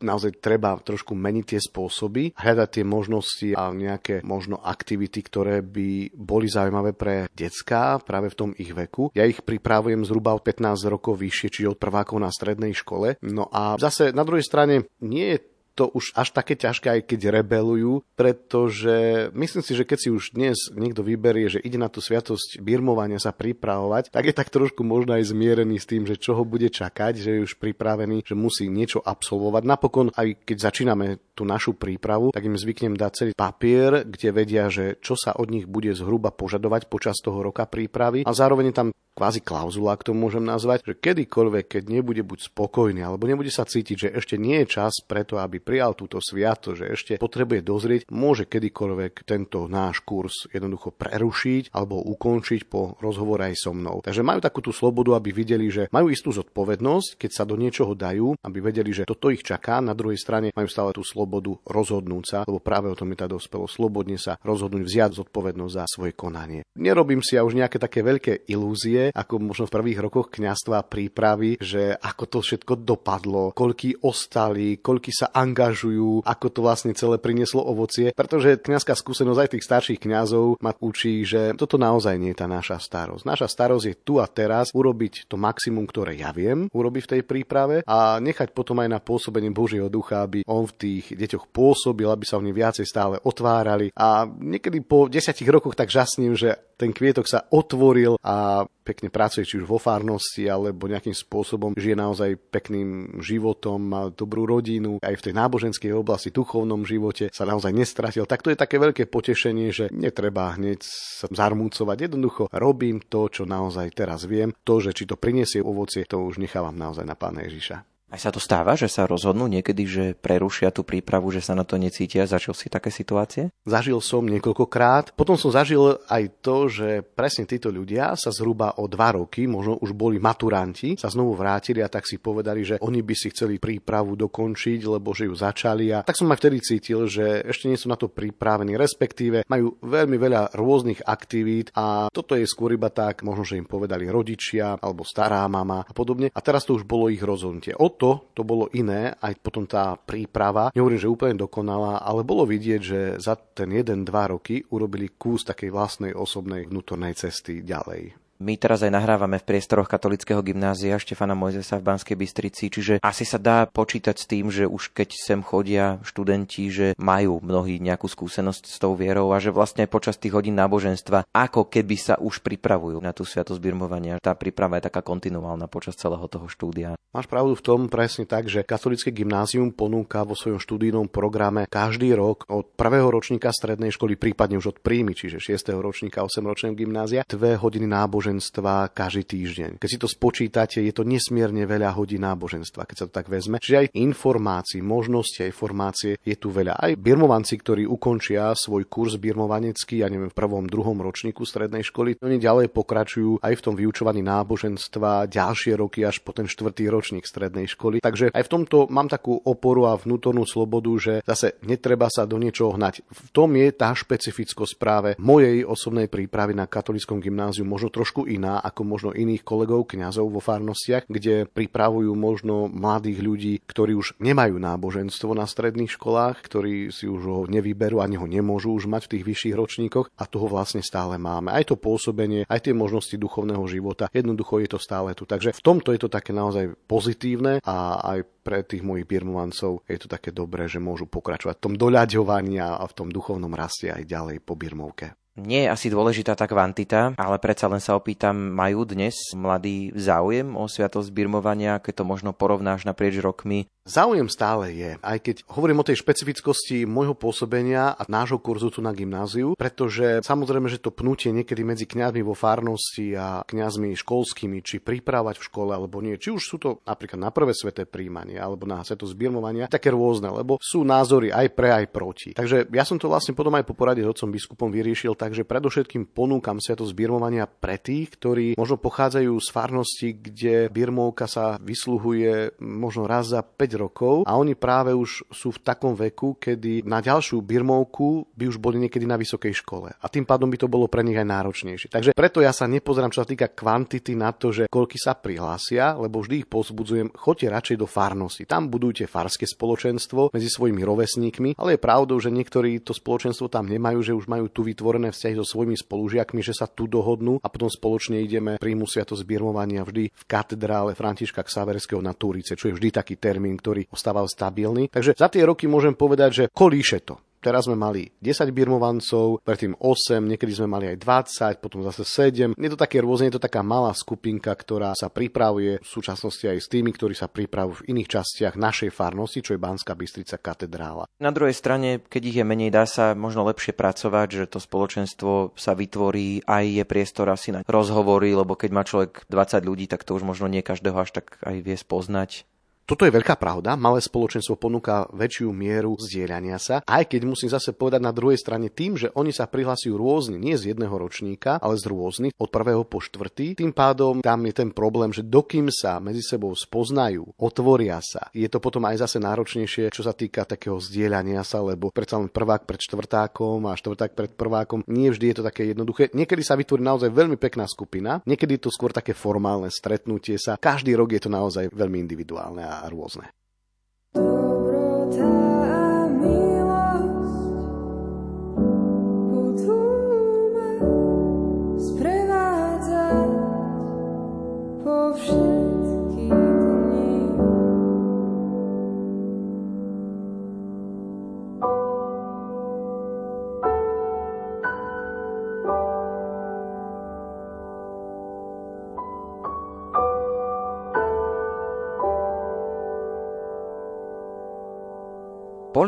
naozaj 0.00 0.40
treba 0.40 0.76
trošku 0.80 1.12
meniť 1.16 1.44
tie 1.56 1.60
spôsoby, 1.60 2.34
hľadať 2.36 2.68
tie 2.80 2.84
možnosti 2.84 3.48
a 3.54 3.70
nejaké 3.70 4.24
možno 4.24 4.58
aktivity, 4.60 5.20
ktoré 5.24 5.60
by 5.60 6.16
boli 6.16 6.48
zaujímavé 6.48 6.96
pre 6.96 7.28
decka 7.32 8.00
práve 8.02 8.32
v 8.32 8.38
tom 8.38 8.50
ich 8.56 8.72
veku. 8.72 9.12
Ja 9.14 9.28
ich 9.28 9.44
pripravujem 9.44 10.04
zhruba 10.04 10.36
od 10.36 10.42
15 10.44 10.88
rokov 10.88 11.20
vyššie, 11.20 11.48
čiže 11.52 11.72
od 11.76 11.78
prvákov 11.80 12.18
na 12.20 12.32
strednej 12.32 12.72
škole. 12.72 13.20
No 13.24 13.48
a 13.52 13.76
zase 13.76 14.10
na 14.10 14.24
druhej 14.24 14.44
strane 14.44 14.88
nie 15.04 15.36
je 15.36 15.49
to 15.74 15.88
už 15.90 16.12
až 16.18 16.34
také 16.34 16.54
ťažké, 16.58 16.86
aj 16.90 17.02
keď 17.06 17.20
rebelujú, 17.40 18.04
pretože 18.14 19.28
myslím 19.32 19.62
si, 19.64 19.72
že 19.74 19.86
keď 19.86 19.98
si 19.98 20.08
už 20.12 20.34
dnes 20.36 20.56
niekto 20.72 21.00
vyberie, 21.00 21.48
že 21.48 21.62
ide 21.62 21.80
na 21.80 21.88
tú 21.88 22.02
sviatosť 22.02 22.60
birmovania 22.60 23.22
sa 23.22 23.32
pripravovať, 23.34 24.12
tak 24.12 24.24
je 24.28 24.34
tak 24.34 24.52
trošku 24.52 24.82
možno 24.84 25.16
aj 25.16 25.30
zmierený 25.30 25.80
s 25.80 25.88
tým, 25.88 26.04
že 26.04 26.20
čo 26.20 26.36
ho 26.36 26.44
bude 26.44 26.68
čakať, 26.68 27.16
že 27.16 27.30
je 27.38 27.44
už 27.46 27.56
pripravený, 27.56 28.26
že 28.26 28.36
musí 28.36 28.68
niečo 28.68 29.00
absolvovať. 29.00 29.62
Napokon, 29.64 30.08
aj 30.14 30.44
keď 30.44 30.56
začíname 30.70 31.20
tú 31.36 31.48
našu 31.48 31.72
prípravu, 31.76 32.34
tak 32.34 32.44
im 32.44 32.58
zvyknem 32.58 32.98
dať 32.98 33.12
celý 33.16 33.32
papier, 33.32 34.04
kde 34.04 34.28
vedia, 34.34 34.68
že 34.68 35.00
čo 35.00 35.16
sa 35.16 35.32
od 35.36 35.48
nich 35.48 35.64
bude 35.64 35.92
zhruba 35.96 36.34
požadovať 36.34 36.92
počas 36.92 37.16
toho 37.20 37.40
roka 37.40 37.64
prípravy 37.64 38.26
a 38.26 38.32
zároveň 38.36 38.72
tam 38.74 38.88
kvázi 39.20 39.44
klauzula, 39.44 39.92
ak 39.92 40.08
to 40.08 40.16
môžem 40.16 40.40
nazvať, 40.40 40.80
že 40.80 40.94
kedykoľvek, 40.96 41.76
keď 41.76 41.82
nebude 41.92 42.24
buď 42.24 42.48
spokojný 42.48 43.04
alebo 43.04 43.28
nebude 43.28 43.52
sa 43.52 43.68
cítiť, 43.68 43.96
že 43.96 44.08
ešte 44.16 44.40
nie 44.40 44.64
je 44.64 44.80
čas 44.80 44.96
preto, 45.04 45.36
aby 45.36 45.59
prijal 45.60 45.92
túto 45.94 46.18
sviato, 46.18 46.72
že 46.72 46.90
ešte 46.92 47.12
potrebuje 47.20 47.60
dozrieť, 47.64 48.02
môže 48.12 48.48
kedykoľvek 48.48 49.24
tento 49.24 49.68
náš 49.68 50.02
kurz 50.02 50.50
jednoducho 50.50 50.92
prerušiť 50.96 51.72
alebo 51.72 52.00
ukončiť 52.00 52.60
po 52.66 52.96
rozhovore 52.98 53.46
aj 53.46 53.56
so 53.56 53.72
mnou. 53.72 54.02
Takže 54.04 54.24
majú 54.24 54.40
takú 54.40 54.60
tú 54.64 54.72
slobodu, 54.72 55.16
aby 55.16 55.30
videli, 55.32 55.68
že 55.68 55.88
majú 55.92 56.08
istú 56.08 56.32
zodpovednosť, 56.32 57.16
keď 57.20 57.30
sa 57.30 57.44
do 57.44 57.54
niečoho 57.56 57.92
dajú, 57.94 58.36
aby 58.40 58.58
vedeli, 58.60 58.90
že 58.90 59.06
toto 59.06 59.28
ich 59.30 59.44
čaká. 59.44 59.78
Na 59.78 59.92
druhej 59.96 60.18
strane 60.18 60.52
majú 60.52 60.68
stále 60.68 60.90
tú 60.96 61.04
slobodu 61.04 61.56
rozhodnúť 61.68 62.24
sa, 62.24 62.38
lebo 62.44 62.58
práve 62.58 62.90
o 62.90 62.98
tom 62.98 63.12
je 63.12 63.20
tá 63.20 63.26
dospelo 63.30 63.68
slobodne 63.68 64.16
sa 64.16 64.36
rozhodnúť 64.42 64.82
vziať 64.84 65.10
zodpovednosť 65.24 65.74
za 65.74 65.84
svoje 65.86 66.12
konanie. 66.16 66.66
Nerobím 66.76 67.20
si 67.20 67.36
ja 67.36 67.44
už 67.44 67.56
nejaké 67.56 67.76
také 67.76 68.00
veľké 68.00 68.48
ilúzie, 68.48 69.12
ako 69.12 69.40
možno 69.40 69.64
v 69.68 69.74
prvých 69.76 70.02
rokoch 70.02 70.28
kňastva 70.32 70.88
prípravy, 70.88 71.60
že 71.60 71.94
ako 71.94 72.24
to 72.26 72.38
všetko 72.40 72.74
dopadlo, 72.82 73.52
koľky 73.52 74.00
ostali, 74.02 74.80
koľky 74.80 75.12
sa 75.12 75.30
angažujú, 75.50 76.22
ako 76.22 76.46
to 76.48 76.60
vlastne 76.62 76.92
celé 76.94 77.18
prinieslo 77.18 77.60
ovocie, 77.66 78.14
pretože 78.14 78.62
kňazská 78.62 78.94
skúsenosť 78.94 79.40
aj 79.42 79.50
tých 79.50 79.66
starších 79.66 80.00
kňazov 80.00 80.62
ma 80.62 80.72
učí, 80.78 81.26
že 81.26 81.58
toto 81.58 81.76
naozaj 81.76 82.14
nie 82.16 82.32
je 82.32 82.40
tá 82.40 82.46
naša 82.46 82.78
starosť. 82.78 83.26
Naša 83.26 83.50
starosť 83.50 83.84
je 83.84 83.94
tu 83.98 84.22
a 84.22 84.26
teraz 84.30 84.70
urobiť 84.70 85.26
to 85.26 85.34
maximum, 85.34 85.84
ktoré 85.90 86.14
ja 86.14 86.30
viem 86.30 86.70
urobiť 86.70 87.02
v 87.04 87.12
tej 87.18 87.22
príprave 87.26 87.76
a 87.84 88.22
nechať 88.22 88.54
potom 88.54 88.78
aj 88.78 88.88
na 88.88 89.02
pôsobenie 89.02 89.50
Božieho 89.50 89.90
ducha, 89.90 90.22
aby 90.22 90.46
on 90.46 90.64
v 90.70 90.76
tých 90.78 91.04
deťoch 91.18 91.50
pôsobil, 91.50 92.06
aby 92.06 92.24
sa 92.24 92.38
oni 92.38 92.54
viacej 92.54 92.86
stále 92.86 93.18
otvárali. 93.26 93.90
A 93.98 94.24
niekedy 94.24 94.80
po 94.86 95.10
desiatich 95.10 95.50
rokoch 95.50 95.74
tak 95.74 95.90
žasním, 95.90 96.38
že 96.38 96.56
ten 96.80 96.96
kvietok 96.96 97.28
sa 97.28 97.44
otvoril 97.52 98.16
a 98.24 98.64
pekne 98.90 99.06
pracuje, 99.06 99.46
či 99.46 99.62
už 99.62 99.70
vo 99.70 99.78
farnosti, 99.78 100.50
alebo 100.50 100.90
nejakým 100.90 101.14
spôsobom 101.14 101.78
žije 101.78 101.94
naozaj 101.94 102.34
pekným 102.50 103.22
životom, 103.22 103.78
má 103.78 104.10
dobrú 104.10 104.50
rodinu, 104.50 104.98
aj 104.98 105.14
v 105.14 105.24
tej 105.30 105.34
náboženskej 105.38 105.94
oblasti, 105.94 106.34
duchovnom 106.34 106.82
živote 106.82 107.30
sa 107.30 107.46
naozaj 107.46 107.70
nestratil. 107.70 108.26
Tak 108.26 108.42
to 108.42 108.50
je 108.50 108.58
také 108.58 108.82
veľké 108.82 109.06
potešenie, 109.06 109.70
že 109.70 109.86
netreba 109.94 110.58
hneď 110.58 110.82
sa 110.82 111.30
zarmúcovať. 111.30 112.10
Jednoducho 112.10 112.42
robím 112.50 112.98
to, 113.06 113.30
čo 113.30 113.46
naozaj 113.46 113.94
teraz 113.94 114.26
viem. 114.26 114.50
To, 114.66 114.82
že 114.82 114.90
či 114.90 115.06
to 115.06 115.14
priniesie 115.14 115.62
ovocie, 115.62 116.02
to 116.02 116.18
už 116.26 116.42
nechávam 116.42 116.74
naozaj 116.74 117.06
na 117.06 117.14
Pána 117.14 117.46
Ježiša. 117.46 117.99
Aj 118.10 118.18
sa 118.18 118.34
to 118.34 118.42
stáva, 118.42 118.74
že 118.74 118.90
sa 118.90 119.06
rozhodnú 119.06 119.46
niekedy, 119.46 119.82
že 119.86 120.04
prerušia 120.18 120.74
tú 120.74 120.82
prípravu, 120.82 121.30
že 121.30 121.38
sa 121.38 121.54
na 121.54 121.62
to 121.62 121.78
necítia? 121.78 122.26
Zažil 122.26 122.58
si 122.58 122.66
také 122.66 122.90
situácie? 122.90 123.54
Zažil 123.62 124.02
som 124.02 124.26
niekoľkokrát. 124.26 125.14
Potom 125.14 125.38
som 125.38 125.54
zažil 125.54 125.94
aj 126.10 126.42
to, 126.42 126.66
že 126.66 127.06
presne 127.06 127.46
títo 127.46 127.70
ľudia 127.70 128.18
sa 128.18 128.34
zhruba 128.34 128.82
o 128.82 128.90
dva 128.90 129.14
roky, 129.14 129.46
možno 129.46 129.78
už 129.78 129.94
boli 129.94 130.18
maturanti, 130.18 130.98
sa 130.98 131.06
znovu 131.06 131.38
vrátili 131.38 131.86
a 131.86 131.92
tak 131.92 132.02
si 132.02 132.18
povedali, 132.18 132.66
že 132.66 132.82
oni 132.82 132.98
by 133.06 133.14
si 133.14 133.30
chceli 133.30 133.62
prípravu 133.62 134.18
dokončiť, 134.18 134.80
lebo 134.90 135.14
že 135.14 135.30
ju 135.30 135.34
začali. 135.38 135.94
A 135.94 136.02
tak 136.02 136.18
som 136.18 136.26
aj 136.34 136.42
vtedy 136.42 136.58
cítil, 136.58 137.06
že 137.06 137.46
ešte 137.46 137.70
nie 137.70 137.78
sú 137.78 137.86
na 137.86 137.94
to 137.94 138.10
pripravení, 138.10 138.74
respektíve 138.74 139.46
majú 139.46 139.78
veľmi 139.86 140.18
veľa 140.18 140.58
rôznych 140.58 141.06
aktivít 141.06 141.70
a 141.78 142.10
toto 142.10 142.34
je 142.34 142.42
skôr 142.42 142.74
iba 142.74 142.90
tak, 142.90 143.22
možno, 143.22 143.46
že 143.46 143.54
im 143.54 143.70
povedali 143.70 144.10
rodičia 144.10 144.82
alebo 144.82 145.06
stará 145.06 145.46
mama 145.46 145.86
a 145.86 145.92
podobne. 145.94 146.34
A 146.34 146.40
teraz 146.42 146.66
to 146.66 146.74
už 146.74 146.82
bolo 146.82 147.06
ich 147.06 147.22
rozhodnutie. 147.22 147.70
Od 147.78 147.99
to, 148.00 148.32
to 148.32 148.40
bolo 148.40 148.72
iné, 148.72 149.12
aj 149.20 149.36
potom 149.44 149.68
tá 149.68 149.92
príprava, 150.00 150.72
nehovorím, 150.72 151.04
že 151.04 151.12
úplne 151.12 151.36
dokonalá, 151.36 152.00
ale 152.00 152.24
bolo 152.24 152.48
vidieť, 152.48 152.80
že 152.80 153.00
za 153.20 153.36
ten 153.36 153.68
1-2 153.76 154.08
roky 154.08 154.64
urobili 154.72 155.12
kus 155.12 155.44
takej 155.44 155.68
vlastnej 155.68 156.12
osobnej 156.16 156.64
vnútornej 156.64 157.12
cesty 157.12 157.60
ďalej. 157.60 158.19
My 158.40 158.56
teraz 158.56 158.80
aj 158.80 158.96
nahrávame 158.96 159.36
v 159.36 159.44
priestoroch 159.52 159.84
katolického 159.84 160.40
gymnázia 160.40 160.96
Štefana 160.96 161.36
Mojzesa 161.36 161.76
v 161.76 161.92
Banskej 161.92 162.16
Bystrici, 162.16 162.72
čiže 162.72 162.96
asi 163.04 163.28
sa 163.28 163.36
dá 163.36 163.68
počítať 163.68 164.16
s 164.16 164.24
tým, 164.24 164.48
že 164.48 164.64
už 164.64 164.96
keď 164.96 165.12
sem 165.12 165.44
chodia 165.44 166.00
študenti, 166.00 166.72
že 166.72 166.86
majú 166.96 167.44
mnohí 167.44 167.76
nejakú 167.84 168.08
skúsenosť 168.08 168.64
s 168.64 168.80
tou 168.80 168.96
vierou 168.96 169.28
a 169.36 169.44
že 169.44 169.52
vlastne 169.52 169.84
počas 169.84 170.16
tých 170.16 170.32
hodín 170.32 170.56
náboženstva 170.56 171.28
ako 171.36 171.68
keby 171.68 172.00
sa 172.00 172.16
už 172.16 172.40
pripravujú 172.40 172.96
na 173.04 173.12
tú 173.12 173.28
sviatosť 173.28 173.60
birmovania. 173.60 174.16
Tá 174.24 174.32
príprava 174.32 174.80
je 174.80 174.88
taká 174.88 175.04
kontinuálna 175.04 175.68
počas 175.68 176.00
celého 176.00 176.24
toho 176.24 176.48
štúdia. 176.48 176.96
Máš 177.12 177.28
pravdu 177.28 177.52
v 177.52 177.64
tom 177.66 177.80
presne 177.92 178.24
tak, 178.24 178.48
že 178.48 178.64
katolické 178.64 179.12
gymnázium 179.12 179.68
ponúka 179.68 180.24
vo 180.24 180.32
svojom 180.32 180.62
študijnom 180.62 181.12
programe 181.12 181.68
každý 181.68 182.16
rok 182.16 182.48
od 182.48 182.72
prvého 182.72 183.12
ročníka 183.12 183.52
strednej 183.52 183.92
školy, 183.92 184.16
prípadne 184.16 184.56
už 184.56 184.72
od 184.72 184.78
príjmy, 184.80 185.12
čiže 185.12 185.42
6. 185.42 185.76
ročníka 185.76 186.24
8 186.24 186.40
ročného 186.40 186.72
gymnázia, 186.72 187.26
dve 187.28 187.58
hodiny 187.58 187.84
náboženstva 187.84 188.29
náboženstva 188.30 188.94
každý 188.94 189.26
týždeň. 189.26 189.70
Keď 189.82 189.88
si 189.90 189.98
to 189.98 190.06
spočítate, 190.06 190.78
je 190.86 190.94
to 190.94 191.02
nesmierne 191.02 191.66
veľa 191.66 191.98
hodín 191.98 192.22
náboženstva, 192.22 192.86
keď 192.86 192.96
sa 192.96 193.06
to 193.10 193.12
tak 193.18 193.26
vezme. 193.26 193.58
Čiže 193.58 193.76
aj 193.76 193.86
informácií, 193.98 194.78
možnosti 194.78 195.42
a 195.42 195.50
informácie 195.50 196.14
je 196.22 196.36
tu 196.38 196.54
veľa. 196.54 196.78
Aj 196.78 196.92
birmovanci, 196.94 197.58
ktorí 197.58 197.90
ukončia 197.90 198.54
svoj 198.54 198.86
kurz 198.86 199.18
birmovanecký, 199.18 200.06
ja 200.06 200.08
neviem, 200.08 200.30
v 200.30 200.38
prvom, 200.38 200.70
druhom 200.70 201.02
ročníku 201.02 201.42
strednej 201.42 201.82
školy, 201.82 202.22
oni 202.22 202.38
ďalej 202.38 202.70
pokračujú 202.70 203.42
aj 203.42 203.54
v 203.58 203.64
tom 203.66 203.74
vyučovaní 203.74 204.22
náboženstva 204.22 205.26
ďalšie 205.26 205.74
roky 205.74 206.06
až 206.06 206.22
po 206.22 206.30
ten 206.30 206.46
štvrtý 206.46 206.86
ročník 206.86 207.26
strednej 207.26 207.66
školy. 207.66 207.98
Takže 207.98 208.30
aj 208.30 208.44
v 208.46 208.52
tomto 208.52 208.86
mám 208.86 209.10
takú 209.10 209.34
oporu 209.42 209.90
a 209.90 209.98
vnútornú 209.98 210.46
slobodu, 210.46 210.90
že 211.00 211.14
zase 211.26 211.58
netreba 211.66 212.06
sa 212.06 212.22
do 212.28 212.38
niečoho 212.38 212.78
hnať. 212.78 213.02
V 213.10 213.28
tom 213.34 213.58
je 213.58 213.68
tá 213.74 213.90
špecifickosť 213.90 214.74
práve 214.78 215.08
mojej 215.18 215.66
osobnej 215.66 216.06
prípravy 216.06 216.54
na 216.54 216.70
katolickom 216.70 217.18
gymnáziu 217.18 217.66
možno 217.66 217.88
trošku 217.88 218.19
trošku 218.20 218.28
iná 218.28 218.60
ako 218.60 218.84
možno 218.84 219.10
iných 219.16 219.40
kolegov 219.40 219.88
kňazov 219.88 220.28
vo 220.28 220.44
farnostiach, 220.44 221.08
kde 221.08 221.48
pripravujú 221.48 222.12
možno 222.12 222.68
mladých 222.68 223.18
ľudí, 223.24 223.54
ktorí 223.64 223.96
už 223.96 224.20
nemajú 224.20 224.60
náboženstvo 224.60 225.32
na 225.32 225.48
stredných 225.48 225.96
školách, 225.96 226.44
ktorí 226.44 226.92
si 226.92 227.08
už 227.08 227.22
ho 227.24 227.40
nevyberú 227.48 228.04
ani 228.04 228.20
ho 228.20 228.28
nemôžu 228.28 228.76
už 228.76 228.84
mať 228.92 229.08
v 229.08 229.12
tých 229.16 229.24
vyšších 229.24 229.54
ročníkoch 229.56 230.06
a 230.20 230.24
toho 230.28 230.52
vlastne 230.52 230.84
stále 230.84 231.16
máme. 231.16 231.48
Aj 231.48 231.64
to 231.64 231.80
pôsobenie, 231.80 232.44
aj 232.44 232.68
tie 232.68 232.74
možnosti 232.76 233.16
duchovného 233.16 233.64
života, 233.64 234.12
jednoducho 234.12 234.60
je 234.60 234.68
to 234.68 234.78
stále 234.78 235.08
tu. 235.16 235.24
Takže 235.24 235.56
v 235.56 235.64
tomto 235.64 235.96
je 235.96 236.00
to 236.04 236.12
také 236.12 236.36
naozaj 236.36 236.76
pozitívne 236.84 237.64
a 237.64 237.76
aj 238.04 238.18
pre 238.44 238.60
tých 238.64 238.84
mojich 238.84 239.08
birmovancov 239.08 239.84
je 239.88 239.98
to 240.00 240.08
také 240.12 240.32
dobré, 240.32 240.68
že 240.68 240.82
môžu 240.82 241.08
pokračovať 241.08 241.56
v 241.56 241.64
tom 241.64 241.74
doľaďovaní 241.76 242.60
a 242.60 242.84
v 242.84 242.96
tom 242.96 243.08
duchovnom 243.08 243.52
raste 243.56 243.88
aj 243.88 244.04
ďalej 244.04 244.36
po 244.44 244.56
birmovke. 244.56 245.19
Nie 245.38 245.66
je 245.66 245.72
asi 245.72 245.86
dôležitá 245.94 246.34
tá 246.34 246.50
kvantita, 246.50 247.14
ale 247.14 247.36
predsa 247.38 247.70
len 247.70 247.78
sa 247.78 247.94
opýtam, 247.94 248.34
majú 248.34 248.82
dnes 248.82 249.14
mladí 249.38 249.94
záujem 249.94 250.58
o 250.58 250.66
sviatosť 250.66 251.14
birmovania, 251.14 251.78
keď 251.78 252.02
to 252.02 252.04
možno 252.04 252.30
porovnáš 252.34 252.82
naprieč 252.82 253.22
rokmi 253.22 253.70
Záujem 253.90 254.30
stále 254.30 254.70
je, 254.70 254.90
aj 255.02 255.18
keď 255.18 255.36
hovorím 255.50 255.82
o 255.82 255.88
tej 255.90 255.98
špecifickosti 255.98 256.86
môjho 256.86 257.18
pôsobenia 257.18 257.90
a 257.90 258.06
nášho 258.06 258.38
kurzu 258.38 258.70
tu 258.70 258.78
na 258.78 258.94
gymnáziu, 258.94 259.58
pretože 259.58 260.22
samozrejme, 260.22 260.70
že 260.70 260.78
to 260.78 260.94
pnutie 260.94 261.34
niekedy 261.34 261.66
medzi 261.66 261.90
kňazmi 261.90 262.22
vo 262.22 262.38
farnosti 262.38 263.18
a 263.18 263.42
kňazmi 263.42 263.98
školskými, 263.98 264.62
či 264.62 264.78
pripravať 264.78 265.42
v 265.42 265.46
škole 265.50 265.74
alebo 265.74 265.98
nie, 265.98 266.14
či 266.22 266.30
už 266.30 266.38
sú 266.38 266.56
to 266.62 266.78
napríklad 266.86 267.18
na 267.18 267.34
prvé 267.34 267.50
sveté 267.50 267.82
príjmanie 267.82 268.38
alebo 268.38 268.62
na 268.62 268.78
sveto 268.86 269.10
zbirmovania, 269.10 269.66
také 269.66 269.90
rôzne, 269.90 270.30
lebo 270.30 270.62
sú 270.62 270.86
názory 270.86 271.34
aj 271.34 271.50
pre, 271.50 271.74
aj 271.74 271.86
proti. 271.90 272.30
Takže 272.30 272.70
ja 272.70 272.86
som 272.86 272.94
to 272.94 273.10
vlastne 273.10 273.34
potom 273.34 273.58
aj 273.58 273.66
po 273.66 273.74
porade 273.74 274.06
s 274.06 274.10
otcom 274.14 274.30
biskupom 274.30 274.70
vyriešil, 274.70 275.18
takže 275.18 275.42
predovšetkým 275.42 276.14
ponúkam 276.14 276.62
sveto 276.62 276.86
zbirmovania 276.86 277.50
pre 277.50 277.74
tých, 277.74 278.14
ktorí 278.14 278.54
možno 278.54 278.78
pochádzajú 278.78 279.34
z 279.34 279.48
farnosti, 279.50 280.14
kde 280.14 280.70
birmovka 280.70 281.26
sa 281.26 281.58
vysluhuje 281.58 282.54
možno 282.62 283.10
raz 283.10 283.34
za 283.34 283.42
5 283.42 283.79
rokov 283.80 284.28
a 284.28 284.36
oni 284.36 284.52
práve 284.52 284.92
už 284.92 285.24
sú 285.32 285.56
v 285.56 285.62
takom 285.64 285.96
veku, 285.96 286.36
kedy 286.36 286.84
na 286.84 287.00
ďalšiu 287.00 287.40
birmovku 287.40 288.28
by 288.36 288.44
už 288.44 288.60
boli 288.60 288.76
niekedy 288.76 289.08
na 289.08 289.16
vysokej 289.16 289.56
škole. 289.64 289.88
A 289.96 290.06
tým 290.12 290.28
pádom 290.28 290.52
by 290.52 290.60
to 290.60 290.68
bolo 290.68 290.86
pre 290.86 291.00
nich 291.00 291.16
aj 291.16 291.24
náročnejšie. 291.24 291.88
Takže 291.88 292.12
preto 292.12 292.44
ja 292.44 292.52
sa 292.52 292.68
nepozerám, 292.68 293.10
čo 293.10 293.24
sa 293.24 293.28
týka 293.28 293.48
kvantity 293.48 294.12
na 294.12 294.36
to, 294.36 294.52
že 294.52 294.68
koľky 294.68 295.00
sa 295.00 295.16
prihlásia, 295.16 295.96
lebo 295.96 296.20
vždy 296.20 296.44
ich 296.44 296.48
pozbudzujem, 296.50 297.14
choďte 297.16 297.46
radšej 297.48 297.76
do 297.80 297.88
farnosti. 297.88 298.44
Tam 298.44 298.68
budujte 298.68 299.08
farské 299.08 299.48
spoločenstvo 299.48 300.34
medzi 300.34 300.48
svojimi 300.50 300.82
rovesníkmi, 300.82 301.50
ale 301.56 301.76
je 301.76 301.80
pravdou, 301.80 302.18
že 302.18 302.34
niektorí 302.34 302.82
to 302.82 302.92
spoločenstvo 302.92 303.46
tam 303.46 303.70
nemajú, 303.70 303.98
že 304.02 304.16
už 304.16 304.26
majú 304.26 304.50
tu 304.50 304.66
vytvorené 304.66 305.14
vzťahy 305.14 305.34
so 305.38 305.46
svojimi 305.46 305.78
spolužiakmi, 305.78 306.40
že 306.42 306.56
sa 306.56 306.66
tu 306.66 306.90
dohodnú 306.90 307.38
a 307.38 307.48
potom 307.48 307.70
spoločne 307.70 308.18
ideme 308.18 308.58
príjmu 308.58 308.88
sviatosť 308.88 309.22
birmovania 309.22 309.86
vždy 309.86 310.10
v 310.10 310.24
katedrále 310.26 310.98
Františka 310.98 311.46
Ksaverského 311.46 312.02
na 312.02 312.16
Túrice, 312.16 312.56
čo 312.56 312.72
je 312.72 312.76
vždy 312.76 312.88
taký 312.90 313.14
termín, 313.20 313.59
ktorý 313.60 313.84
ostával 313.92 314.24
stabilný. 314.24 314.88
Takže 314.88 315.20
za 315.20 315.28
tie 315.28 315.44
roky 315.44 315.68
môžem 315.68 315.92
povedať, 315.92 316.30
že 316.32 316.44
kolíše 316.48 317.04
to. 317.04 317.20
Teraz 317.40 317.64
sme 317.64 317.72
mali 317.72 318.12
10 318.20 318.52
birmovancov, 318.52 319.40
predtým 319.40 319.72
8, 319.80 320.20
niekedy 320.20 320.52
sme 320.52 320.76
mali 320.76 320.92
aj 320.92 321.56
20, 321.56 321.64
potom 321.64 321.80
zase 321.80 322.04
7. 322.04 322.52
Je 322.52 322.68
to 322.68 322.76
také 322.76 323.00
rôzne, 323.00 323.32
je 323.32 323.40
to 323.40 323.46
taká 323.48 323.64
malá 323.64 323.96
skupinka, 323.96 324.52
ktorá 324.52 324.92
sa 324.92 325.08
pripravuje 325.08 325.80
v 325.80 325.88
súčasnosti 325.88 326.44
aj 326.44 326.60
s 326.60 326.68
tými, 326.68 326.92
ktorí 326.92 327.16
sa 327.16 327.32
pripravujú 327.32 327.80
v 327.80 327.96
iných 327.96 328.20
častiach 328.20 328.60
našej 328.60 328.92
farnosti, 328.92 329.40
čo 329.40 329.56
je 329.56 329.64
Banská 329.64 329.96
Bystrica 329.96 330.36
katedrála. 330.36 331.08
Na 331.16 331.32
druhej 331.32 331.56
strane, 331.56 332.04
keď 332.04 332.22
ich 332.28 332.36
je 332.36 332.44
menej, 332.44 332.68
dá 332.68 332.84
sa 332.84 333.16
možno 333.16 333.48
lepšie 333.48 333.72
pracovať, 333.72 334.44
že 334.44 334.44
to 334.44 334.60
spoločenstvo 334.60 335.56
sa 335.56 335.72
vytvorí, 335.72 336.44
aj 336.44 336.64
je 336.76 336.84
priestor 336.84 337.32
asi 337.32 337.56
na 337.56 337.64
rozhovory, 337.64 338.36
lebo 338.36 338.52
keď 338.52 338.70
má 338.76 338.84
človek 338.84 339.24
20 339.32 339.64
ľudí, 339.64 339.88
tak 339.88 340.04
to 340.04 340.12
už 340.12 340.28
možno 340.28 340.44
nie 340.44 340.60
každého 340.60 341.00
až 341.00 341.16
tak 341.16 341.40
aj 341.40 341.56
vie 341.64 341.76
spoznať. 341.80 342.44
Toto 342.90 343.06
je 343.06 343.14
veľká 343.14 343.38
pravda. 343.38 343.78
Malé 343.78 344.02
spoločenstvo 344.02 344.58
ponúka 344.58 345.06
väčšiu 345.14 345.54
mieru 345.54 345.94
zdieľania 345.94 346.58
sa, 346.58 346.82
aj 346.82 347.06
keď 347.06 347.22
musím 347.22 347.46
zase 347.46 347.70
povedať 347.70 348.02
na 348.02 348.10
druhej 348.10 348.34
strane 348.34 348.66
tým, 348.66 348.98
že 348.98 349.14
oni 349.14 349.30
sa 349.30 349.46
prihlasujú 349.46 349.94
rôzne, 349.94 350.42
nie 350.42 350.58
z 350.58 350.74
jedného 350.74 350.90
ročníka, 350.90 351.62
ale 351.62 351.78
z 351.78 351.86
rôznych, 351.86 352.34
od 352.34 352.50
prvého 352.50 352.82
po 352.82 352.98
štvrtý. 352.98 353.54
Tým 353.54 353.70
pádom 353.70 354.18
tam 354.18 354.42
je 354.42 354.54
ten 354.58 354.74
problém, 354.74 355.14
že 355.14 355.22
dokým 355.22 355.70
sa 355.70 356.02
medzi 356.02 356.18
sebou 356.18 356.50
spoznajú, 356.50 357.30
otvoria 357.38 358.02
sa, 358.02 358.26
je 358.34 358.50
to 358.50 358.58
potom 358.58 358.82
aj 358.90 359.06
zase 359.06 359.22
náročnejšie, 359.22 359.94
čo 359.94 360.02
sa 360.02 360.10
týka 360.10 360.42
takého 360.42 360.74
zdieľania 360.82 361.46
sa, 361.46 361.62
lebo 361.62 361.94
predsa 361.94 362.18
len 362.18 362.26
prvák 362.26 362.66
pred 362.66 362.82
štvrtákom 362.82 363.70
a 363.70 363.78
štvrták 363.78 364.18
pred 364.18 364.34
prvákom, 364.34 364.82
nie 364.90 365.14
vždy 365.14 365.30
je 365.30 365.36
to 365.38 365.46
také 365.46 365.70
jednoduché. 365.70 366.10
Niekedy 366.10 366.42
sa 366.42 366.58
vytvorí 366.58 366.82
naozaj 366.82 367.14
veľmi 367.14 367.38
pekná 367.38 367.70
skupina, 367.70 368.18
niekedy 368.26 368.58
je 368.58 368.66
to 368.66 368.74
skôr 368.74 368.90
také 368.90 369.14
formálne 369.14 369.70
stretnutie 369.70 370.42
sa. 370.42 370.58
Každý 370.58 370.98
rok 370.98 371.14
je 371.14 371.22
to 371.22 371.30
naozaj 371.30 371.70
veľmi 371.70 372.02
individuálne 372.02 372.66
a 372.66 372.79
rôzne. 372.88 373.26
Dobro 373.26 373.39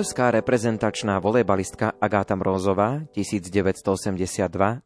Poľská 0.02 0.34
reprezentačná 0.34 1.22
volejbalistka 1.22 1.94
Agáta 2.02 2.34
Mrózová 2.34 3.06
1982-2008 3.14 4.82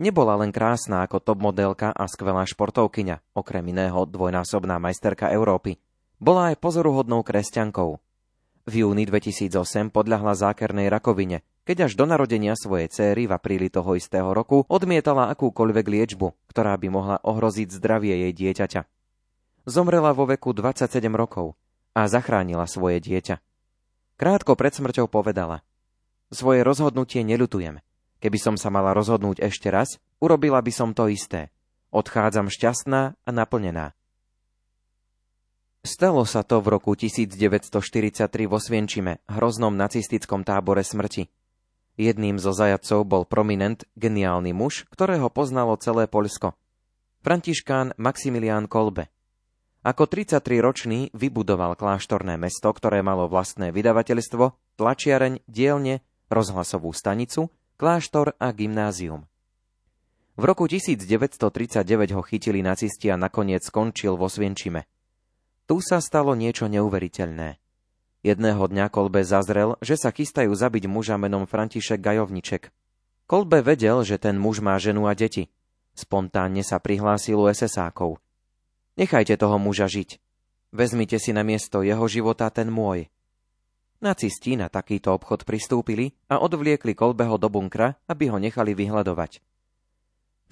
nebola 0.00 0.40
len 0.40 0.48
krásna 0.48 1.04
ako 1.04 1.20
top 1.20 1.44
modelka 1.44 1.92
a 1.92 2.08
skvelá 2.08 2.48
športovkyňa, 2.48 3.36
okrem 3.36 3.60
iného 3.68 4.08
dvojnásobná 4.08 4.80
majsterka 4.80 5.28
Európy. 5.28 5.76
Bola 6.16 6.48
aj 6.48 6.64
pozoruhodnou 6.64 7.20
kresťankou. 7.20 8.00
V 8.64 8.72
júni 8.72 9.04
2008 9.04 9.92
podľahla 9.92 10.40
zákernej 10.40 10.88
rakovine, 10.88 11.44
keď 11.68 11.92
až 11.92 12.00
do 12.00 12.08
narodenia 12.08 12.56
svojej 12.56 12.88
céry 12.88 13.28
v 13.28 13.36
apríli 13.36 13.68
toho 13.68 13.92
istého 13.92 14.32
roku 14.32 14.64
odmietala 14.72 15.28
akúkoľvek 15.36 15.84
liečbu, 15.84 16.32
ktorá 16.48 16.80
by 16.80 16.88
mohla 16.88 17.20
ohroziť 17.28 17.68
zdravie 17.76 18.24
jej 18.24 18.32
dieťaťa. 18.32 18.88
Zomrela 19.68 20.16
vo 20.16 20.24
veku 20.24 20.56
27 20.56 20.96
rokov 21.12 21.60
a 21.92 22.08
zachránila 22.08 22.64
svoje 22.64 22.96
dieťa. 22.96 23.51
Krátko 24.22 24.54
pred 24.54 24.70
smrťou 24.70 25.10
povedala. 25.10 25.66
Svoje 26.30 26.62
rozhodnutie 26.62 27.26
neľutujem. 27.26 27.82
Keby 28.22 28.38
som 28.38 28.54
sa 28.54 28.70
mala 28.70 28.94
rozhodnúť 28.94 29.42
ešte 29.42 29.66
raz, 29.66 29.98
urobila 30.22 30.62
by 30.62 30.70
som 30.70 30.94
to 30.94 31.10
isté. 31.10 31.50
Odchádzam 31.90 32.46
šťastná 32.46 33.18
a 33.18 33.30
naplnená. 33.34 33.98
Stalo 35.82 36.22
sa 36.22 36.46
to 36.46 36.62
v 36.62 36.70
roku 36.70 36.94
1943 36.94 38.30
vo 38.46 38.62
Svienčime, 38.62 39.18
hroznom 39.26 39.74
nacistickom 39.74 40.46
tábore 40.46 40.86
smrti. 40.86 41.26
Jedným 41.98 42.38
zo 42.38 42.54
zajacov 42.54 43.02
bol 43.02 43.22
prominent, 43.26 43.82
geniálny 43.98 44.54
muž, 44.54 44.86
ktorého 44.94 45.34
poznalo 45.34 45.74
celé 45.82 46.06
Poľsko. 46.06 46.54
Františkán 47.26 47.98
Maximilián 47.98 48.70
Kolbe. 48.70 49.10
Ako 49.82 50.06
33-ročný 50.06 51.10
vybudoval 51.10 51.74
kláštorné 51.74 52.38
mesto, 52.38 52.70
ktoré 52.70 53.02
malo 53.02 53.26
vlastné 53.26 53.74
vydavateľstvo, 53.74 54.78
tlačiareň, 54.78 55.42
dielne, 55.50 56.06
rozhlasovú 56.30 56.94
stanicu, 56.94 57.50
kláštor 57.82 58.38
a 58.38 58.54
gymnázium. 58.54 59.26
V 60.38 60.42
roku 60.46 60.70
1939 60.70 62.14
ho 62.14 62.22
chytili 62.22 62.62
nacisti 62.62 63.10
a 63.10 63.18
nakoniec 63.18 63.66
skončil 63.66 64.14
vo 64.14 64.30
Svienčime. 64.30 64.86
Tu 65.66 65.82
sa 65.82 65.98
stalo 65.98 66.38
niečo 66.38 66.70
neuveriteľné. 66.70 67.58
Jedného 68.22 68.62
dňa 68.62 68.86
Kolbe 68.86 69.26
zazrel, 69.26 69.74
že 69.82 69.98
sa 69.98 70.14
chystajú 70.14 70.54
zabiť 70.54 70.86
muža 70.86 71.18
menom 71.18 71.42
František 71.42 71.98
Gajovniček. 71.98 72.70
Kolbe 73.26 73.66
vedel, 73.66 74.06
že 74.06 74.14
ten 74.22 74.38
muž 74.38 74.62
má 74.62 74.78
ženu 74.78 75.10
a 75.10 75.12
deti. 75.18 75.50
Spontánne 75.98 76.62
sa 76.62 76.78
prihlásil 76.78 77.34
u 77.34 77.50
SS-ákov. 77.50 78.22
Nechajte 78.96 79.40
toho 79.40 79.56
muža 79.56 79.88
žiť. 79.88 80.20
Vezmite 80.72 81.16
si 81.16 81.32
na 81.32 81.44
miesto 81.44 81.80
jeho 81.80 82.04
života 82.08 82.48
ten 82.52 82.68
môj. 82.68 83.08
Nacisti 84.02 84.58
na 84.58 84.66
takýto 84.66 85.14
obchod 85.14 85.46
pristúpili 85.46 86.16
a 86.26 86.42
odvliekli 86.42 86.92
Kolbeho 86.92 87.38
do 87.38 87.46
bunkra, 87.46 87.96
aby 88.10 88.28
ho 88.28 88.36
nechali 88.40 88.74
vyhľadovať. 88.74 89.38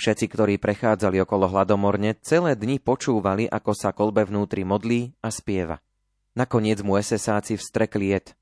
Všetci, 0.01 0.27
ktorí 0.33 0.57
prechádzali 0.57 1.21
okolo 1.21 1.51
hladomorne, 1.53 2.17
celé 2.25 2.57
dni 2.57 2.81
počúvali, 2.81 3.45
ako 3.51 3.73
sa 3.77 3.93
Kolbe 3.93 4.25
vnútri 4.25 4.65
modlí 4.65 5.13
a 5.21 5.29
spieva. 5.29 5.83
Nakoniec 6.33 6.81
mu 6.81 6.97
SS-áci 6.97 7.61
vstrekli 7.61 8.17
jed. 8.17 8.33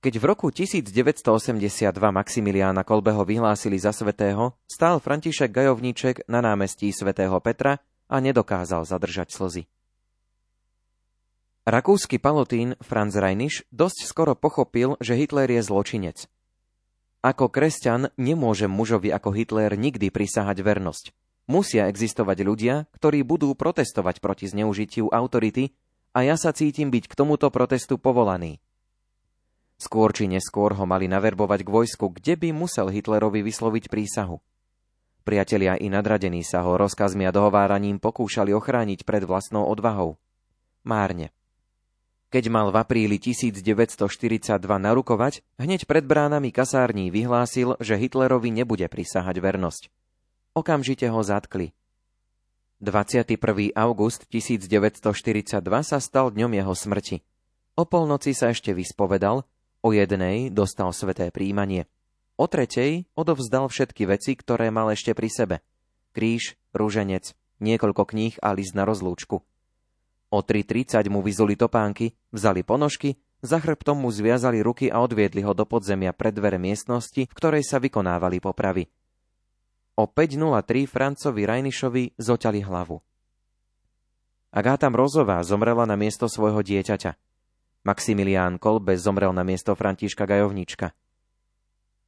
Keď 0.00 0.14
v 0.16 0.24
roku 0.24 0.48
1982 0.52 1.92
Maximiliána 1.96 2.84
Kolbeho 2.84 3.24
vyhlásili 3.24 3.80
za 3.80 3.92
svetého, 3.92 4.56
stál 4.68 5.00
František 5.00 5.52
Gajovníček 5.52 6.28
na 6.28 6.44
námestí 6.44 6.92
svätého 6.92 7.36
Petra 7.40 7.80
a 8.10 8.18
nedokázal 8.18 8.82
zadržať 8.82 9.30
slzy. 9.30 9.62
Rakúsky 11.62 12.18
palotín 12.18 12.74
Franz 12.82 13.14
Reinisch 13.14 13.62
dosť 13.70 14.10
skoro 14.10 14.34
pochopil, 14.34 14.98
že 14.98 15.14
Hitler 15.14 15.46
je 15.46 15.62
zločinec. 15.62 16.26
Ako 17.22 17.46
kresťan 17.46 18.10
nemôže 18.18 18.66
mužovi 18.66 19.12
ako 19.14 19.30
Hitler 19.36 19.78
nikdy 19.78 20.10
prisahať 20.10 20.58
vernosť. 20.66 21.14
Musia 21.46 21.86
existovať 21.86 22.38
ľudia, 22.42 22.74
ktorí 22.96 23.22
budú 23.22 23.54
protestovať 23.54 24.18
proti 24.18 24.50
zneužitiu 24.50 25.12
autority 25.12 25.76
a 26.10 26.26
ja 26.26 26.34
sa 26.34 26.50
cítim 26.50 26.90
byť 26.90 27.06
k 27.06 27.14
tomuto 27.14 27.46
protestu 27.54 28.00
povolaný. 28.00 28.58
Skôr 29.78 30.12
či 30.12 30.26
neskôr 30.28 30.74
ho 30.74 30.84
mali 30.84 31.08
naverbovať 31.08 31.60
k 31.64 31.72
vojsku, 31.72 32.12
kde 32.12 32.34
by 32.36 32.48
musel 32.52 32.92
Hitlerovi 32.92 33.40
vysloviť 33.46 33.88
prísahu. 33.88 34.42
Priatelia 35.30 35.78
i 35.78 35.86
nadradení 35.86 36.42
sa 36.42 36.66
ho 36.66 36.74
rozkazmi 36.74 37.22
a 37.22 37.30
dohováraním 37.30 38.02
pokúšali 38.02 38.50
ochrániť 38.50 39.06
pred 39.06 39.22
vlastnou 39.22 39.62
odvahou. 39.62 40.18
Márne. 40.82 41.30
Keď 42.34 42.50
mal 42.50 42.74
v 42.74 42.82
apríli 42.82 43.22
1942 43.22 44.02
narukovať, 44.58 45.46
hneď 45.54 45.86
pred 45.86 46.02
bránami 46.02 46.50
kasární 46.50 47.14
vyhlásil, 47.14 47.78
že 47.78 47.94
Hitlerovi 47.94 48.50
nebude 48.50 48.82
prisahať 48.90 49.38
vernosť. 49.38 49.82
Okamžite 50.50 51.06
ho 51.06 51.22
zatkli. 51.22 51.78
21. 52.82 53.30
august 53.78 54.26
1942 54.34 55.62
sa 55.86 55.98
stal 56.02 56.34
dňom 56.34 56.58
jeho 56.58 56.74
smrti. 56.74 57.22
O 57.78 57.86
polnoci 57.86 58.34
sa 58.34 58.50
ešte 58.50 58.74
vyspovedal, 58.74 59.46
o 59.78 59.88
jednej 59.94 60.50
dostal 60.50 60.90
sveté 60.90 61.30
príjmanie. 61.30 61.86
O 62.40 62.48
tretej 62.48 63.04
odovzdal 63.12 63.68
všetky 63.68 64.08
veci, 64.08 64.32
ktoré 64.32 64.72
mal 64.72 64.88
ešte 64.88 65.12
pri 65.12 65.28
sebe. 65.28 65.56
Kríž, 66.16 66.56
rúženec, 66.72 67.36
niekoľko 67.60 68.08
kníh 68.08 68.40
a 68.40 68.56
list 68.56 68.72
na 68.72 68.88
rozlúčku. 68.88 69.44
O 70.32 70.38
3.30 70.40 71.04
mu 71.12 71.20
vyzuli 71.20 71.52
topánky, 71.52 72.16
vzali 72.32 72.64
ponožky, 72.64 73.20
za 73.44 73.60
chrbtom 73.60 74.00
mu 74.00 74.08
zviazali 74.08 74.64
ruky 74.64 74.88
a 74.88 75.04
odviedli 75.04 75.44
ho 75.44 75.52
do 75.52 75.68
podzemia 75.68 76.16
pred 76.16 76.32
dvere 76.32 76.56
miestnosti, 76.56 77.28
v 77.28 77.36
ktorej 77.36 77.60
sa 77.60 77.76
vykonávali 77.76 78.40
popravy. 78.40 78.88
O 80.00 80.08
5.03 80.08 80.88
Francovi 80.88 81.44
Rajnišovi 81.44 82.16
zoťali 82.16 82.64
hlavu. 82.64 83.04
Agáta 84.48 84.88
Mrozová 84.88 85.44
zomrela 85.44 85.84
na 85.84 86.00
miesto 86.00 86.24
svojho 86.24 86.64
dieťaťa. 86.64 87.20
Maximilián 87.84 88.56
Kolbe 88.56 88.96
zomrel 88.96 89.36
na 89.36 89.44
miesto 89.44 89.76
Františka 89.76 90.24
Gajovnička. 90.24 90.96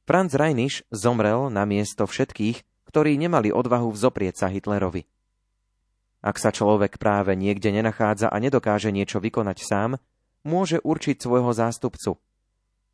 Franz 0.03 0.35
Reinisch 0.35 0.83
zomrel 0.91 1.47
na 1.47 1.63
miesto 1.63 2.03
všetkých, 2.03 2.67
ktorí 2.91 3.15
nemali 3.15 3.55
odvahu 3.55 3.87
vzoprieť 3.87 4.35
sa 4.43 4.47
Hitlerovi. 4.51 5.07
Ak 6.23 6.39
sa 6.39 6.51
človek 6.51 6.99
práve 6.99 7.35
niekde 7.39 7.71
nenachádza 7.71 8.27
a 8.27 8.37
nedokáže 8.39 8.91
niečo 8.91 9.23
vykonať 9.23 9.57
sám, 9.63 9.99
môže 10.43 10.83
určiť 10.83 11.19
svojho 11.23 11.51
zástupcu. 11.55 12.19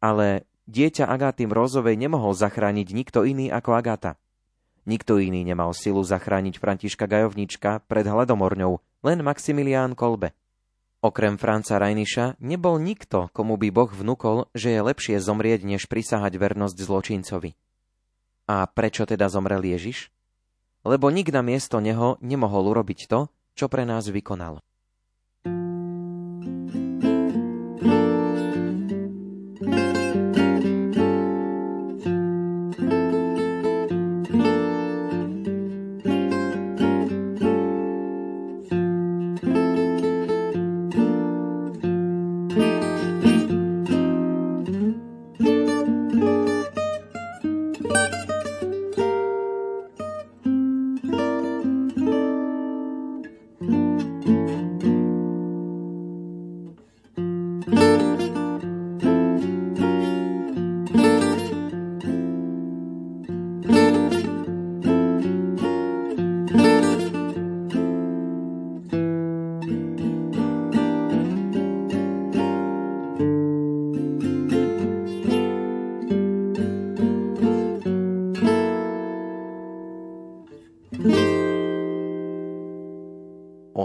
Ale 0.01 0.45
dieťa 0.69 1.09
Agáty 1.09 1.49
Mrozovej 1.49 1.97
nemohol 1.97 2.37
zachrániť 2.37 2.87
nikto 2.93 3.25
iný 3.25 3.49
ako 3.49 3.73
Agáta. 3.73 4.17
Nikto 4.85 5.17
iný 5.21 5.41
nemal 5.45 5.73
silu 5.73 6.01
zachrániť 6.01 6.57
Františka 6.57 7.05
Gajovnička 7.05 7.85
pred 7.85 8.05
hladomorňou, 8.05 8.81
len 9.01 9.19
Maximilián 9.21 9.93
Kolbe. 9.97 10.33
Okrem 10.99 11.39
Franca 11.39 11.79
Rajniša 11.79 12.43
nebol 12.43 12.75
nikto, 12.75 13.31
komu 13.31 13.55
by 13.55 13.71
Boh 13.71 13.87
vnúkol, 13.87 14.51
že 14.51 14.75
je 14.75 14.83
lepšie 14.83 15.23
zomrieť, 15.23 15.63
než 15.63 15.87
prisahať 15.87 16.35
vernosť 16.35 16.75
zločincovi. 16.75 17.55
A 18.51 18.67
prečo 18.67 19.07
teda 19.07 19.31
zomrel 19.31 19.63
Ježiš? 19.63 20.11
Lebo 20.83 21.07
nik 21.07 21.31
miesto 21.31 21.79
neho 21.79 22.19
nemohol 22.19 22.75
urobiť 22.75 23.07
to, 23.07 23.31
čo 23.55 23.71
pre 23.71 23.87
nás 23.87 24.11
vykonal. 24.11 24.59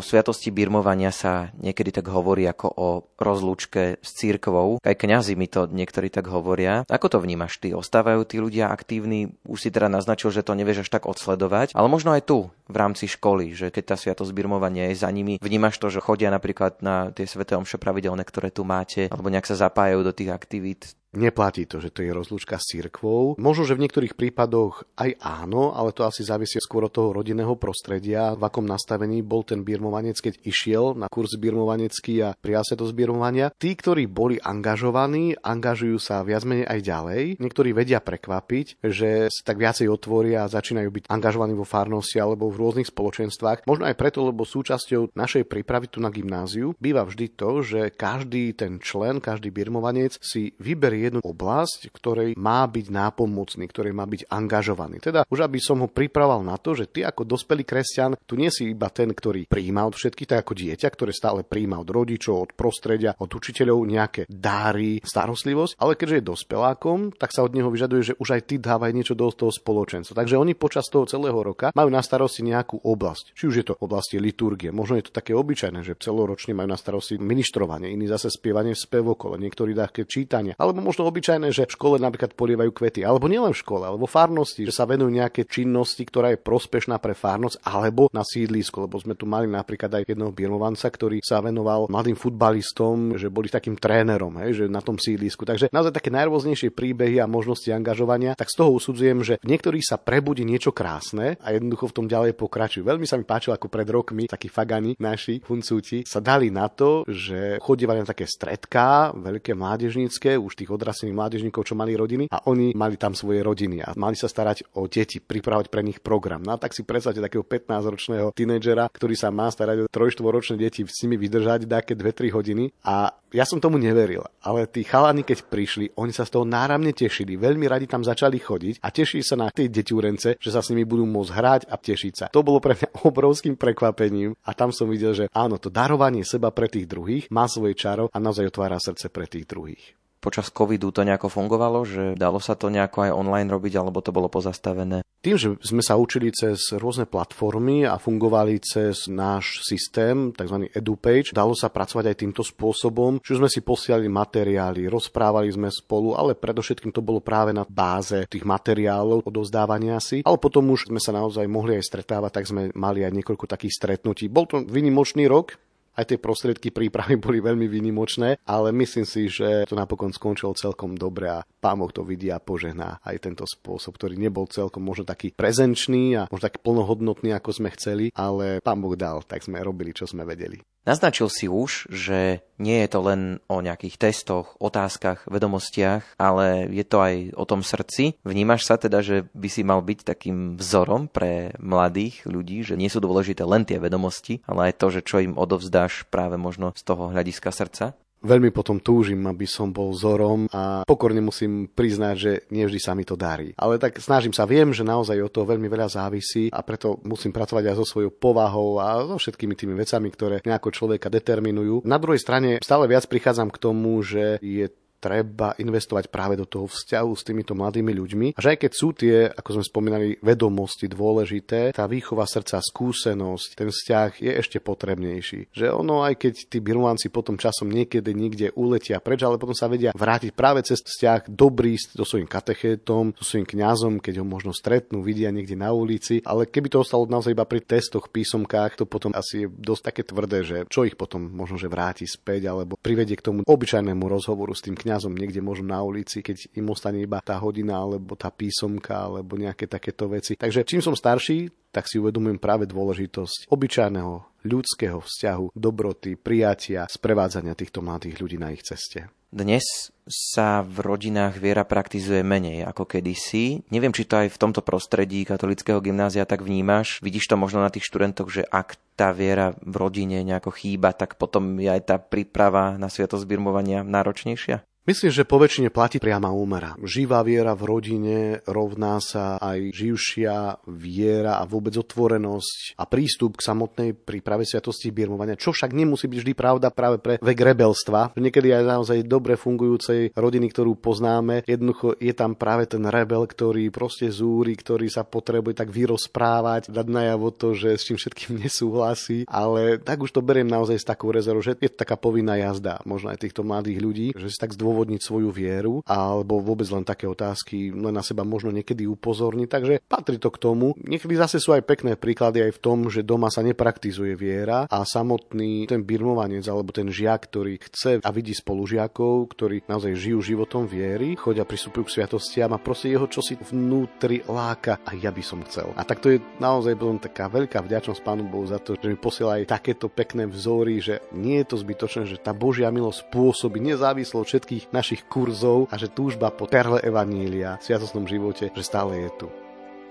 Sviatosti 0.04 0.52
birmovania 0.52 1.08
sa 1.08 1.48
niekedy 1.56 1.90
tak 1.96 2.12
hovorí 2.12 2.44
ako 2.44 2.66
o 2.68 2.88
rozlúčke 3.16 3.98
s 4.04 4.10
církvou. 4.14 4.78
Aj 4.84 4.94
kňazi 4.94 5.34
mi 5.34 5.48
to 5.48 5.64
niektorí 5.64 6.12
tak 6.12 6.28
hovoria. 6.28 6.84
Ako 6.86 7.08
to 7.08 7.18
vnímaš 7.24 7.56
ty? 7.56 7.72
Ostávajú 7.72 8.28
tí 8.28 8.36
ľudia 8.38 8.68
aktívni? 8.68 9.34
Už 9.48 9.64
si 9.64 9.72
teda 9.72 9.88
naznačil, 9.88 10.28
že 10.28 10.44
to 10.44 10.52
nevieš 10.52 10.84
až 10.84 11.00
tak 11.00 11.08
odsledovať, 11.08 11.72
ale 11.72 11.88
možno 11.88 12.12
aj 12.12 12.28
tu 12.28 12.52
v 12.68 12.76
rámci 12.76 13.08
školy, 13.08 13.56
že 13.56 13.72
keď 13.72 13.94
tá 13.94 13.96
sviatosť 13.96 14.32
birmovania 14.36 14.92
je 14.92 15.00
za 15.00 15.08
nimi, 15.08 15.40
vnímaš 15.40 15.80
to, 15.80 15.88
že 15.88 16.04
chodia 16.04 16.28
napríklad 16.28 16.84
na 16.84 17.08
tie 17.12 17.24
sveté 17.24 17.56
omše 17.56 17.80
pravidelné, 17.80 18.24
ktoré 18.24 18.52
tu 18.52 18.68
máte, 18.68 19.08
alebo 19.08 19.32
nejak 19.32 19.48
sa 19.48 19.68
zapájajú 19.68 20.00
do 20.04 20.12
tých 20.12 20.30
aktivít 20.32 20.96
Neplatí 21.14 21.64
to, 21.70 21.78
že 21.78 21.94
to 21.94 22.02
je 22.02 22.10
rozlúčka 22.10 22.58
s 22.58 22.74
cirkvou. 22.74 23.38
Možno, 23.38 23.62
že 23.62 23.78
v 23.78 23.86
niektorých 23.86 24.18
prípadoch 24.18 24.82
aj 24.98 25.14
áno, 25.22 25.70
ale 25.70 25.94
to 25.94 26.02
asi 26.02 26.26
závisí 26.26 26.58
skôr 26.58 26.90
od 26.90 26.94
toho 26.94 27.14
rodinného 27.14 27.54
prostredia, 27.54 28.34
v 28.34 28.42
akom 28.42 28.66
nastavení 28.66 29.22
bol 29.22 29.46
ten 29.46 29.62
birmovanec, 29.62 30.18
keď 30.18 30.42
išiel 30.42 30.98
na 30.98 31.06
kurz 31.06 31.38
birmovanecký 31.38 32.20
a 32.26 32.34
prijal 32.34 32.66
sa 32.66 32.74
do 32.74 32.84
zbirmovania. 32.90 33.54
Tí, 33.54 33.78
ktorí 33.78 34.10
boli 34.10 34.42
angažovaní, 34.42 35.38
angažujú 35.38 36.02
sa 36.02 36.26
viac 36.26 36.42
menej 36.42 36.66
aj 36.66 36.80
ďalej. 36.82 37.22
Niektorí 37.38 37.70
vedia 37.70 38.02
prekvapiť, 38.02 38.82
že 38.82 39.30
sa 39.30 39.42
tak 39.46 39.62
viacej 39.62 39.86
otvoria 39.86 40.44
a 40.44 40.50
začínajú 40.50 40.90
byť 40.90 41.04
angažovaní 41.06 41.54
vo 41.54 41.62
farnosti 41.62 42.18
alebo 42.18 42.50
v 42.50 42.58
rôznych 42.58 42.90
spoločenstvách. 42.90 43.70
Možno 43.70 43.86
aj 43.86 43.96
preto, 43.96 44.26
lebo 44.26 44.42
súčasťou 44.42 45.14
našej 45.14 45.46
prípravy 45.46 45.86
tu 45.86 46.02
na 46.02 46.10
gymnáziu 46.10 46.74
býva 46.82 47.06
vždy 47.06 47.26
to, 47.38 47.62
že 47.62 47.80
každý 47.94 48.50
ten 48.58 48.82
člen, 48.82 49.22
každý 49.22 49.54
birmovanec 49.54 50.18
si 50.18 50.56
vyberie 50.58 51.03
jednu 51.10 51.20
oblasť, 51.22 51.92
ktorej 51.92 52.30
má 52.36 52.64
byť 52.64 52.86
nápomocný, 52.88 53.64
ktorej 53.68 53.92
má 53.92 54.04
byť 54.08 54.28
angažovaný. 54.28 55.00
Teda 55.00 55.24
už 55.28 55.44
aby 55.44 55.58
som 55.60 55.80
ho 55.84 55.88
pripravoval 55.88 56.42
na 56.44 56.56
to, 56.56 56.72
že 56.72 56.88
ty 56.88 57.04
ako 57.04 57.26
dospelý 57.28 57.64
kresťan, 57.66 58.16
tu 58.24 58.38
nie 58.38 58.48
si 58.48 58.72
iba 58.72 58.88
ten, 58.88 59.12
ktorý 59.12 59.46
príjma 59.50 59.84
od 59.84 59.94
všetkých, 59.98 60.30
tak 60.30 60.38
ako 60.46 60.52
dieťa, 60.54 60.88
ktoré 60.88 61.12
stále 61.12 61.42
príjma 61.42 61.80
od 61.80 61.88
rodičov, 61.90 62.34
od 62.34 62.50
prostredia, 62.54 63.16
od 63.18 63.28
učiteľov 63.28 63.84
nejaké 63.84 64.22
dáry, 64.30 65.02
starostlivosť, 65.02 65.76
ale 65.80 65.98
keďže 65.98 66.16
je 66.20 66.30
dospelákom, 66.30 66.98
tak 67.12 67.34
sa 67.34 67.42
od 67.42 67.52
neho 67.52 67.68
vyžaduje, 67.68 68.14
že 68.14 68.18
už 68.22 68.38
aj 68.38 68.42
ty 68.46 68.54
dávaj 68.62 68.94
niečo 68.94 69.18
do 69.18 69.26
toho 69.34 69.50
spoločenstva. 69.50 70.22
Takže 70.22 70.38
oni 70.38 70.54
počas 70.54 70.86
toho 70.86 71.04
celého 71.10 71.36
roka 71.36 71.74
majú 71.74 71.90
na 71.90 72.00
starosti 72.00 72.46
nejakú 72.46 72.78
oblasť. 72.86 73.34
Či 73.34 73.44
už 73.50 73.54
je 73.60 73.66
to 73.66 73.74
oblasti 73.82 74.22
liturgie, 74.22 74.70
možno 74.70 74.94
je 75.02 75.10
to 75.10 75.12
také 75.12 75.34
obyčajné, 75.34 75.82
že 75.82 75.98
celoročne 75.98 76.54
majú 76.54 76.70
na 76.70 76.78
starosti 76.78 77.18
ministrovanie, 77.18 77.90
iní 77.90 78.06
zase 78.06 78.30
spievanie 78.30 78.78
v 78.78 78.84
spevokole, 78.86 79.42
niektorí 79.42 79.74
také 79.74 80.06
čítania, 80.06 80.54
alebo 80.54 80.78
možno 80.78 80.93
obyčajné, 81.02 81.50
že 81.50 81.66
v 81.66 81.74
škole 81.74 81.96
napríklad 81.98 82.38
polievajú 82.38 82.70
kvety, 82.70 83.02
alebo 83.02 83.26
nielen 83.26 83.50
v 83.50 83.58
škole, 83.58 83.82
alebo 83.82 84.06
v 84.06 84.14
farnosti, 84.14 84.62
že 84.62 84.70
sa 84.70 84.86
venujú 84.86 85.10
nejaké 85.10 85.50
činnosti, 85.50 86.06
ktorá 86.06 86.30
je 86.30 86.38
prospešná 86.38 87.02
pre 87.02 87.18
farnosť, 87.18 87.66
alebo 87.66 88.06
na 88.14 88.22
sídlisku, 88.22 88.86
lebo 88.86 88.94
sme 89.02 89.18
tu 89.18 89.26
mali 89.26 89.50
napríklad 89.50 89.90
aj 89.90 90.06
jedného 90.06 90.30
birmovanca, 90.30 90.86
ktorý 90.86 91.18
sa 91.18 91.42
venoval 91.42 91.90
mladým 91.90 92.14
futbalistom, 92.14 93.18
že 93.18 93.26
boli 93.32 93.50
takým 93.50 93.74
trénerom, 93.74 94.38
hej, 94.46 94.62
že 94.62 94.64
na 94.70 94.78
tom 94.78 95.00
sídlisku. 95.00 95.42
Takže 95.42 95.74
naozaj 95.74 95.90
také 95.90 96.14
najrôznejšie 96.14 96.70
príbehy 96.70 97.18
a 97.18 97.26
možnosti 97.26 97.66
angažovania, 97.72 98.36
tak 98.36 98.52
z 98.52 98.60
toho 98.60 98.76
usudzujem, 98.76 99.24
že 99.24 99.34
v 99.40 99.50
niektorých 99.50 99.82
sa 99.82 99.96
prebudí 99.96 100.44
niečo 100.44 100.70
krásne 100.70 101.40
a 101.40 101.56
jednoducho 101.56 101.88
v 101.88 101.96
tom 101.96 102.06
ďalej 102.06 102.36
pokračujú. 102.36 102.84
Veľmi 102.84 103.08
sa 103.08 103.16
mi 103.16 103.24
páčilo, 103.24 103.56
ako 103.56 103.72
pred 103.72 103.88
rokmi 103.88 104.24
takí 104.28 104.52
fagani 104.52 104.92
naši 105.00 105.40
huncúti 105.48 106.04
sa 106.04 106.20
dali 106.20 106.52
na 106.52 106.68
to, 106.68 107.08
že 107.08 107.56
chodívali 107.64 108.04
na 108.04 108.08
také 108.10 108.28
stredká, 108.28 109.16
veľké 109.16 109.56
mládežnícke, 109.56 110.36
už 110.36 110.52
tých 110.58 110.68
odrastených 110.84 111.16
mládežníkov, 111.16 111.64
čo 111.64 111.72
mali 111.72 111.96
rodiny 111.96 112.28
a 112.28 112.44
oni 112.44 112.76
mali 112.76 113.00
tam 113.00 113.16
svoje 113.16 113.40
rodiny 113.40 113.80
a 113.80 113.96
mali 113.96 114.12
sa 114.12 114.28
starať 114.28 114.76
o 114.76 114.84
deti, 114.84 115.24
pripravať 115.24 115.72
pre 115.72 115.80
nich 115.80 116.04
program. 116.04 116.44
No 116.44 116.52
a 116.52 116.60
tak 116.60 116.76
si 116.76 116.84
predstavte 116.84 117.24
takého 117.24 117.40
15-ročného 117.40 118.36
tínedžera, 118.36 118.92
ktorý 118.92 119.16
sa 119.16 119.32
má 119.32 119.48
starať 119.48 119.88
o 119.88 119.90
3-4-ročné 119.90 120.60
deti, 120.60 120.84
s 120.84 121.00
nimi 121.08 121.16
vydržať 121.16 121.64
také 121.64 121.96
2-3 121.96 122.36
hodiny 122.36 122.64
a 122.84 123.16
ja 123.34 123.42
som 123.42 123.58
tomu 123.58 123.82
neveril, 123.82 124.22
ale 124.46 124.70
tí 124.70 124.86
chalani, 124.86 125.26
keď 125.26 125.50
prišli, 125.50 125.98
oni 125.98 126.14
sa 126.14 126.22
z 126.22 126.38
toho 126.38 126.46
náramne 126.46 126.94
tešili, 126.94 127.34
veľmi 127.34 127.66
radi 127.66 127.90
tam 127.90 128.06
začali 128.06 128.38
chodiť 128.38 128.78
a 128.78 128.94
tešili 128.94 129.26
sa 129.26 129.34
na 129.34 129.50
tie 129.50 129.66
deťúrence, 129.66 130.38
že 130.38 130.50
sa 130.54 130.62
s 130.62 130.70
nimi 130.70 130.86
budú 130.86 131.02
môcť 131.02 131.34
hrať 131.34 131.62
a 131.66 131.74
tešiť 131.74 132.12
sa. 132.14 132.26
To 132.30 132.46
bolo 132.46 132.62
pre 132.62 132.78
mňa 132.78 132.94
obrovským 133.10 133.58
prekvapením 133.58 134.38
a 134.46 134.54
tam 134.54 134.70
som 134.70 134.86
videl, 134.86 135.18
že 135.18 135.26
áno, 135.34 135.58
to 135.58 135.66
darovanie 135.66 136.22
seba 136.22 136.54
pre 136.54 136.70
tých 136.70 136.86
druhých 136.86 137.26
má 137.34 137.50
svoje 137.50 137.74
čaro 137.74 138.06
a 138.14 138.22
naozaj 138.22 138.54
otvára 138.54 138.78
srdce 138.78 139.10
pre 139.10 139.26
tých 139.26 139.50
druhých 139.50 140.03
počas 140.24 140.48
covidu 140.48 140.88
to 140.88 141.04
nejako 141.04 141.28
fungovalo, 141.28 141.84
že 141.84 142.16
dalo 142.16 142.40
sa 142.40 142.56
to 142.56 142.72
nejako 142.72 143.04
aj 143.04 143.12
online 143.12 143.52
robiť, 143.52 143.76
alebo 143.76 144.00
to 144.00 144.08
bolo 144.08 144.32
pozastavené? 144.32 145.04
Tým, 145.20 145.36
že 145.40 145.48
sme 145.60 145.80
sa 145.80 145.96
učili 145.96 146.32
cez 146.32 146.72
rôzne 146.76 147.08
platformy 147.08 147.84
a 147.88 147.96
fungovali 147.96 148.60
cez 148.60 149.08
náš 149.08 149.64
systém, 149.64 150.32
tzv. 150.36 150.68
EduPage, 150.68 151.32
dalo 151.32 151.56
sa 151.56 151.72
pracovať 151.72 152.12
aj 152.12 152.20
týmto 152.20 152.44
spôsobom, 152.44 153.20
že 153.24 153.40
sme 153.40 153.48
si 153.48 153.64
posielali 153.64 154.04
materiály, 154.08 154.84
rozprávali 154.88 155.48
sme 155.48 155.72
spolu, 155.72 156.12
ale 156.12 156.36
predovšetkým 156.36 156.92
to 156.92 157.00
bolo 157.00 157.24
práve 157.24 157.56
na 157.56 157.64
báze 157.64 158.28
tých 158.28 158.44
materiálov, 158.44 159.24
odozdávania 159.24 159.96
si. 159.96 160.20
Ale 160.24 160.36
potom 160.36 160.68
už 160.72 160.92
sme 160.92 161.00
sa 161.00 161.16
naozaj 161.16 161.48
mohli 161.48 161.80
aj 161.80 161.88
stretávať, 161.88 162.30
tak 162.40 162.44
sme 162.44 162.62
mali 162.76 163.00
aj 163.00 163.16
niekoľko 163.16 163.48
takých 163.48 163.80
stretnutí. 163.80 164.28
Bol 164.28 164.44
to 164.44 164.60
vynimočný 164.60 165.24
rok, 165.24 165.56
aj 165.94 166.04
tie 166.10 166.18
prostriedky 166.18 166.74
prípravy 166.74 167.18
boli 167.24 167.38
veľmi 167.40 167.66
výnimočné, 167.70 168.42
ale 168.44 168.74
myslím 168.74 169.06
si, 169.06 169.30
že 169.30 169.66
to 169.66 169.78
napokon 169.78 170.10
skončilo 170.10 170.54
celkom 170.54 170.98
dobre 170.98 171.30
a 171.30 171.46
pán 171.62 171.78
Boh 171.80 171.90
to 171.90 172.02
vidí 172.02 172.28
a 172.30 172.42
požehná 172.42 172.98
aj 173.06 173.24
tento 173.24 173.46
spôsob, 173.46 173.96
ktorý 173.96 174.18
nebol 174.18 174.46
celkom 174.50 174.82
možno 174.82 175.06
taký 175.06 175.32
prezenčný 175.32 176.18
a 176.18 176.22
možno 176.28 176.46
taký 176.50 176.60
plnohodnotný, 176.60 177.32
ako 177.34 177.50
sme 177.54 177.68
chceli, 177.74 178.10
ale 178.14 178.60
pán 178.60 178.82
Boh 178.82 178.98
dal, 178.98 179.22
tak 179.24 179.46
sme 179.46 179.62
robili, 179.62 179.94
čo 179.94 180.04
sme 180.04 180.26
vedeli. 180.26 180.60
Naznačil 180.84 181.32
si 181.32 181.48
už, 181.48 181.88
že 181.88 182.44
nie 182.60 182.84
je 182.84 182.88
to 182.92 183.00
len 183.00 183.40
o 183.48 183.64
nejakých 183.64 183.96
testoch, 183.96 184.60
otázkach, 184.60 185.24
vedomostiach, 185.24 186.20
ale 186.20 186.68
je 186.68 186.84
to 186.84 187.00
aj 187.00 187.14
o 187.40 187.44
tom 187.48 187.64
srdci. 187.64 188.20
Vnímaš 188.20 188.68
sa 188.68 188.76
teda, 188.76 189.00
že 189.00 189.24
by 189.32 189.48
si 189.48 189.64
mal 189.64 189.80
byť 189.80 190.04
takým 190.04 190.60
vzorom 190.60 191.08
pre 191.08 191.56
mladých 191.56 192.28
ľudí, 192.28 192.60
že 192.68 192.76
nie 192.76 192.92
sú 192.92 193.00
dôležité 193.00 193.48
len 193.48 193.64
tie 193.64 193.80
vedomosti, 193.80 194.44
ale 194.44 194.70
aj 194.70 194.76
to, 194.76 194.86
že 194.92 195.00
čo 195.00 195.24
im 195.24 195.40
odovzdáš 195.40 196.04
práve 196.12 196.36
možno 196.36 196.76
z 196.76 196.84
toho 196.84 197.08
hľadiska 197.08 197.48
srdca? 197.48 197.96
Veľmi 198.24 198.50
potom 198.50 198.80
túžim, 198.80 199.20
aby 199.28 199.44
som 199.44 199.70
bol 199.70 199.92
vzorom 199.92 200.48
a 200.50 200.82
pokorne 200.88 201.20
musím 201.20 201.68
priznať, 201.68 202.14
že 202.16 202.32
nevždy 202.50 202.80
sa 202.80 202.96
mi 202.96 203.04
to 203.04 203.14
darí. 203.14 203.52
Ale 203.60 203.76
tak 203.76 204.00
snažím 204.00 204.32
sa, 204.32 204.48
viem, 204.48 204.72
že 204.72 204.82
naozaj 204.82 205.20
o 205.20 205.28
to 205.30 205.44
veľmi 205.44 205.68
veľa 205.68 205.92
závisí 205.92 206.48
a 206.48 206.64
preto 206.64 206.98
musím 207.04 207.30
pracovať 207.30 207.70
aj 207.70 207.76
so 207.78 207.86
svojou 207.86 208.10
povahou 208.10 208.80
a 208.80 209.04
so 209.04 209.20
všetkými 209.20 209.54
tými 209.54 209.76
vecami, 209.76 210.08
ktoré 210.08 210.36
nejako 210.42 210.72
človeka 210.72 211.12
determinujú. 211.12 211.84
Na 211.84 212.00
druhej 212.00 212.18
strane 212.18 212.58
stále 212.64 212.88
viac 212.88 213.04
prichádzam 213.06 213.52
k 213.52 213.60
tomu, 213.60 214.00
že 214.00 214.40
je 214.40 214.66
treba 215.04 215.52
investovať 215.60 216.08
práve 216.08 216.40
do 216.40 216.48
toho 216.48 216.64
vzťahu 216.64 217.10
s 217.12 217.26
týmito 217.28 217.52
mladými 217.52 217.92
ľuďmi. 217.92 218.26
A 218.32 218.40
že 218.40 218.56
aj 218.56 218.58
keď 218.64 218.72
sú 218.72 218.88
tie, 218.96 219.28
ako 219.28 219.60
sme 219.60 219.64
spomínali, 219.68 220.16
vedomosti 220.24 220.88
dôležité, 220.88 221.76
tá 221.76 221.84
výchova 221.84 222.24
srdca, 222.24 222.64
skúsenosť, 222.64 223.60
ten 223.60 223.68
vzťah 223.68 224.10
je 224.24 224.32
ešte 224.32 224.64
potrebnejší. 224.64 225.52
Že 225.52 225.66
ono, 225.76 226.00
aj 226.08 226.16
keď 226.16 226.34
tí 226.48 226.64
birmovanci 226.64 227.12
potom 227.12 227.36
časom 227.36 227.68
niekedy 227.68 228.16
niekde 228.16 228.56
uletia 228.56 229.04
preč, 229.04 229.20
ale 229.20 229.36
potom 229.36 229.52
sa 229.52 229.68
vedia 229.68 229.92
vrátiť 229.92 230.32
práve 230.32 230.64
cez 230.64 230.80
vzťah 230.80 231.28
dobrý 231.28 231.76
so 231.76 232.08
svojím 232.08 232.30
katechétom, 232.30 233.12
so 233.20 233.24
svojím 233.26 233.44
kňazom, 233.44 234.00
keď 234.00 234.22
ho 234.22 234.26
možno 234.26 234.56
stretnú, 234.56 235.04
vidia 235.04 235.28
niekde 235.28 235.58
na 235.58 235.74
ulici. 235.74 236.24
Ale 236.24 236.48
keby 236.48 236.72
to 236.72 236.80
ostalo 236.80 237.04
naozaj 237.04 237.36
iba 237.36 237.44
pri 237.44 237.60
testoch, 237.60 238.08
písomkách, 238.08 238.80
to 238.80 238.84
potom 238.86 239.10
asi 239.12 239.44
je 239.44 239.48
dosť 239.50 239.82
také 239.90 240.02
tvrdé, 240.06 240.38
že 240.46 240.56
čo 240.70 240.86
ich 240.86 240.94
potom 240.94 241.26
možno 241.26 241.58
že 241.58 241.66
vráti 241.66 242.06
späť 242.06 242.46
alebo 242.46 242.78
privedie 242.78 243.18
k 243.18 243.26
tomu 243.26 243.40
obyčajnému 243.42 244.06
rozhovoru 244.06 244.54
s 244.54 244.62
tým 244.62 244.78
kňazom 244.78 244.93
kňazom 244.94 245.18
niekde 245.18 245.42
možno 245.42 245.74
na 245.74 245.82
ulici, 245.82 246.22
keď 246.22 246.54
im 246.54 246.70
ostane 246.70 247.02
iba 247.02 247.18
tá 247.18 247.34
hodina 247.42 247.82
alebo 247.82 248.14
tá 248.14 248.30
písomka 248.30 249.10
alebo 249.10 249.34
nejaké 249.34 249.66
takéto 249.66 250.06
veci. 250.06 250.38
Takže 250.38 250.62
čím 250.62 250.78
som 250.78 250.94
starší, 250.94 251.50
tak 251.74 251.90
si 251.90 251.98
uvedomujem 251.98 252.38
práve 252.38 252.70
dôležitosť 252.70 253.50
obyčajného 253.50 254.46
ľudského 254.46 255.02
vzťahu, 255.02 255.50
dobroty, 255.58 256.14
prijatia, 256.14 256.86
sprevádzania 256.86 257.58
týchto 257.58 257.82
mladých 257.82 258.22
ľudí 258.22 258.38
na 258.38 258.54
ich 258.54 258.62
ceste. 258.62 259.10
Dnes 259.34 259.90
sa 260.06 260.62
v 260.62 260.78
rodinách 260.78 261.42
viera 261.42 261.66
praktizuje 261.66 262.22
menej 262.22 262.62
ako 262.70 262.86
kedysi. 262.86 263.66
Neviem, 263.66 263.90
či 263.90 264.06
to 264.06 264.14
aj 264.14 264.30
v 264.30 264.38
tomto 264.38 264.62
prostredí 264.62 265.26
katolického 265.26 265.82
gymnázia 265.82 266.22
tak 266.22 266.46
vnímaš. 266.46 267.02
Vidíš 267.02 267.26
to 267.26 267.34
možno 267.34 267.58
na 267.58 267.66
tých 267.66 267.82
študentoch, 267.82 268.30
že 268.30 268.46
ak 268.46 268.78
tá 268.94 269.10
viera 269.10 269.58
v 269.58 269.74
rodine 269.74 270.22
nejako 270.22 270.54
chýba, 270.54 270.94
tak 270.94 271.18
potom 271.18 271.58
je 271.58 271.66
aj 271.66 271.82
tá 271.82 271.96
príprava 271.98 272.78
na 272.78 272.86
sviatosť 272.86 273.26
birmovania 273.26 273.82
náročnejšia? 273.82 274.62
Myslím, 274.84 275.16
že 275.16 275.24
po 275.24 275.40
väčšine 275.40 275.72
platí 275.72 275.96
priama 275.96 276.28
úmera. 276.28 276.76
Živá 276.76 277.24
viera 277.24 277.56
v 277.56 277.72
rodine 277.72 278.44
rovná 278.44 279.00
sa 279.00 279.40
aj 279.40 279.72
živšia 279.72 280.60
viera 280.68 281.40
a 281.40 281.48
vôbec 281.48 281.72
otvorenosť 281.72 282.76
a 282.76 282.84
prístup 282.84 283.40
k 283.40 283.48
samotnej 283.48 283.96
príprave 283.96 284.44
sviatosti 284.44 284.92
birmovania, 284.92 285.40
čo 285.40 285.56
však 285.56 285.72
nemusí 285.72 286.04
byť 286.04 286.20
vždy 286.20 286.32
pravda 286.36 286.68
práve 286.68 287.00
pre 287.00 287.16
vek 287.16 287.38
rebelstva. 287.40 288.12
Niekedy 288.12 288.52
aj 288.52 288.64
naozaj 288.68 289.08
dobre 289.08 289.40
fungujúcej 289.40 290.12
rodiny, 290.12 290.52
ktorú 290.52 290.76
poznáme, 290.76 291.48
jednoducho 291.48 291.96
je 291.96 292.12
tam 292.12 292.36
práve 292.36 292.68
ten 292.68 292.84
rebel, 292.84 293.24
ktorý 293.24 293.72
proste 293.72 294.12
zúri, 294.12 294.52
ktorý 294.52 294.92
sa 294.92 295.00
potrebuje 295.00 295.64
tak 295.64 295.72
vyrozprávať, 295.72 296.68
dať 296.68 296.86
najavo 296.92 297.32
to, 297.32 297.56
že 297.56 297.80
s 297.80 297.88
čím 297.88 297.96
všetkým 297.96 298.36
nesúhlasí, 298.44 299.24
ale 299.32 299.80
tak 299.80 300.04
už 300.04 300.12
to 300.12 300.20
beriem 300.20 300.52
naozaj 300.52 300.76
s 300.76 300.84
takou 300.84 301.08
rezervou, 301.08 301.40
že 301.40 301.56
je 301.56 301.72
taká 301.72 301.96
povinná 301.96 302.36
jazda 302.36 302.84
možno 302.84 303.08
aj 303.08 303.24
týchto 303.24 303.40
mladých 303.40 303.80
ľudí, 303.80 304.06
že 304.12 304.28
si 304.28 304.36
tak 304.36 304.52
zdôvodňujú 304.52 304.73
zdôvodniť 304.74 305.00
svoju 305.06 305.30
vieru 305.30 305.86
alebo 305.86 306.42
vôbec 306.42 306.66
len 306.74 306.82
také 306.82 307.06
otázky 307.06 307.70
len 307.70 307.94
na 307.94 308.02
seba 308.02 308.26
možno 308.26 308.50
niekedy 308.50 308.90
upozorniť. 308.90 309.46
Takže 309.46 309.74
patrí 309.86 310.18
to 310.18 310.34
k 310.34 310.42
tomu. 310.42 310.74
Niekedy 310.82 311.14
zase 311.14 311.38
sú 311.38 311.54
aj 311.54 311.62
pekné 311.62 311.94
príklady 311.94 312.42
aj 312.42 312.58
v 312.58 312.62
tom, 312.62 312.78
že 312.90 313.06
doma 313.06 313.30
sa 313.30 313.46
nepraktizuje 313.46 314.18
viera 314.18 314.66
a 314.66 314.82
samotný 314.82 315.70
ten 315.70 315.86
birmovanec 315.86 316.42
alebo 316.50 316.74
ten 316.74 316.90
žiak, 316.90 317.30
ktorý 317.30 317.62
chce 317.62 318.02
a 318.02 318.10
vidí 318.10 318.34
spolužiakov, 318.34 319.30
ktorí 319.30 319.62
naozaj 319.70 319.94
žijú 319.94 320.18
životom 320.34 320.66
viery, 320.66 321.14
chodia, 321.14 321.46
pristupujú 321.46 321.86
k 321.86 321.94
sviatostiam 322.02 322.50
a 322.50 322.58
proste 322.58 322.90
jeho 322.90 323.06
čosi 323.06 323.38
vnútri 323.38 324.26
láka 324.26 324.82
a 324.82 324.98
ja 324.98 325.14
by 325.14 325.22
som 325.22 325.38
chcel. 325.46 325.70
A 325.78 325.86
tak 325.86 326.02
to 326.02 326.10
je 326.10 326.18
naozaj 326.42 326.74
potom 326.74 326.98
taká 326.98 327.30
veľká 327.30 327.62
vďačnosť 327.62 328.02
Pánu 328.02 328.26
Bohu 328.26 328.48
za 328.50 328.58
to, 328.58 328.74
že 328.74 328.90
mi 328.90 328.98
posiela 328.98 329.38
aj 329.38 329.54
takéto 329.54 329.86
pekné 329.86 330.26
vzory, 330.26 330.82
že 330.82 331.04
nie 331.14 331.38
je 331.44 331.54
to 331.54 331.56
zbytočné, 331.60 332.10
že 332.10 332.18
tá 332.18 332.34
Božia 332.34 332.72
milosť 332.72 333.06
spôsobí 333.06 333.60
nezávislo 333.60 334.24
od 334.24 334.28
všetkých 334.28 334.63
tých 334.64 334.72
našich 334.72 335.02
kurzov 335.04 335.68
a 335.68 335.76
že 335.76 335.92
túžba 335.92 336.32
po 336.32 336.48
perle 336.48 336.80
Evanília 336.80 337.60
v 337.60 337.64
sviatostnom 337.68 338.08
živote, 338.08 338.48
že 338.48 338.64
stále 338.64 339.04
je 339.04 339.10
tu. 339.20 339.28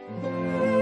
thank 0.04 0.68
you 0.68 0.73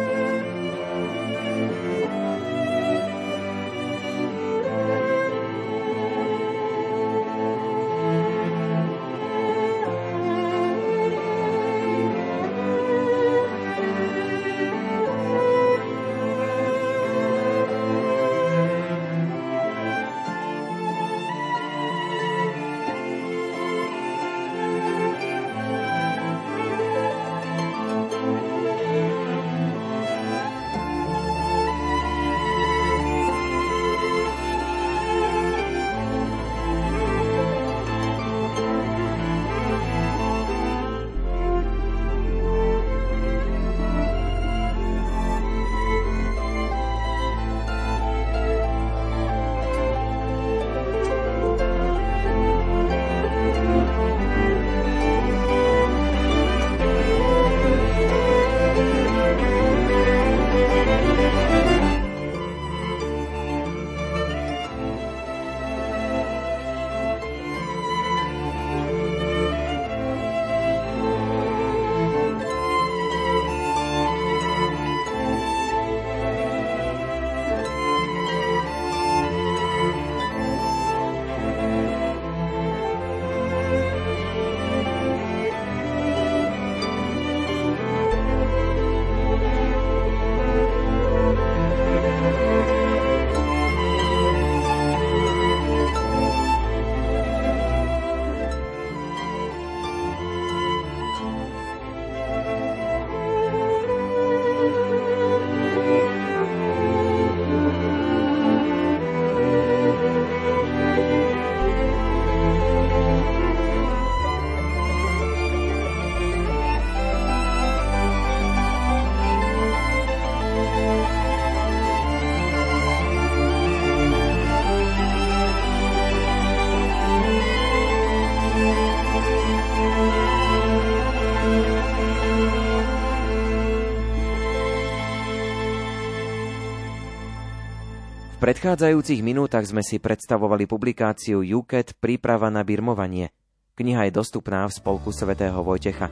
predchádzajúcich 138.42 139.22
minútach 139.22 139.62
sme 139.70 139.86
si 139.86 140.02
predstavovali 140.02 140.66
publikáciu 140.66 141.46
UKET 141.46 141.94
Príprava 142.02 142.50
na 142.50 142.66
birmovanie. 142.66 143.30
Kniha 143.78 144.10
je 144.10 144.18
dostupná 144.18 144.66
v 144.66 144.74
spolku 144.74 145.14
svätého 145.14 145.62
Vojtecha. 145.62 146.10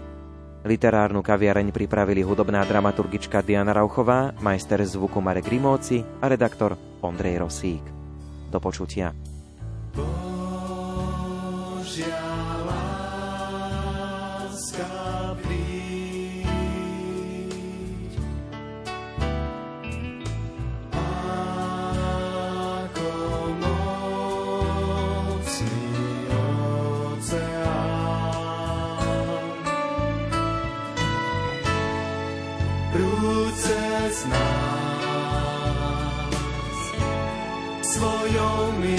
Literárnu 0.62 1.26
kaviareň 1.26 1.74
pripravili 1.74 2.22
hudobná 2.22 2.62
dramaturgička 2.70 3.42
Diana 3.42 3.74
Rauchová, 3.74 4.38
majster 4.46 4.78
zvuku 4.86 5.18
Marek 5.18 5.50
Rimóci 5.50 6.06
a 6.22 6.30
redaktor 6.30 6.78
Ondrej 7.02 7.42
Rosík. 7.42 7.86
Do 8.54 8.62
počutia. 8.62 9.10
Božia. 9.98 10.29
Svojou 37.84 38.76
milosťou. 38.76 38.99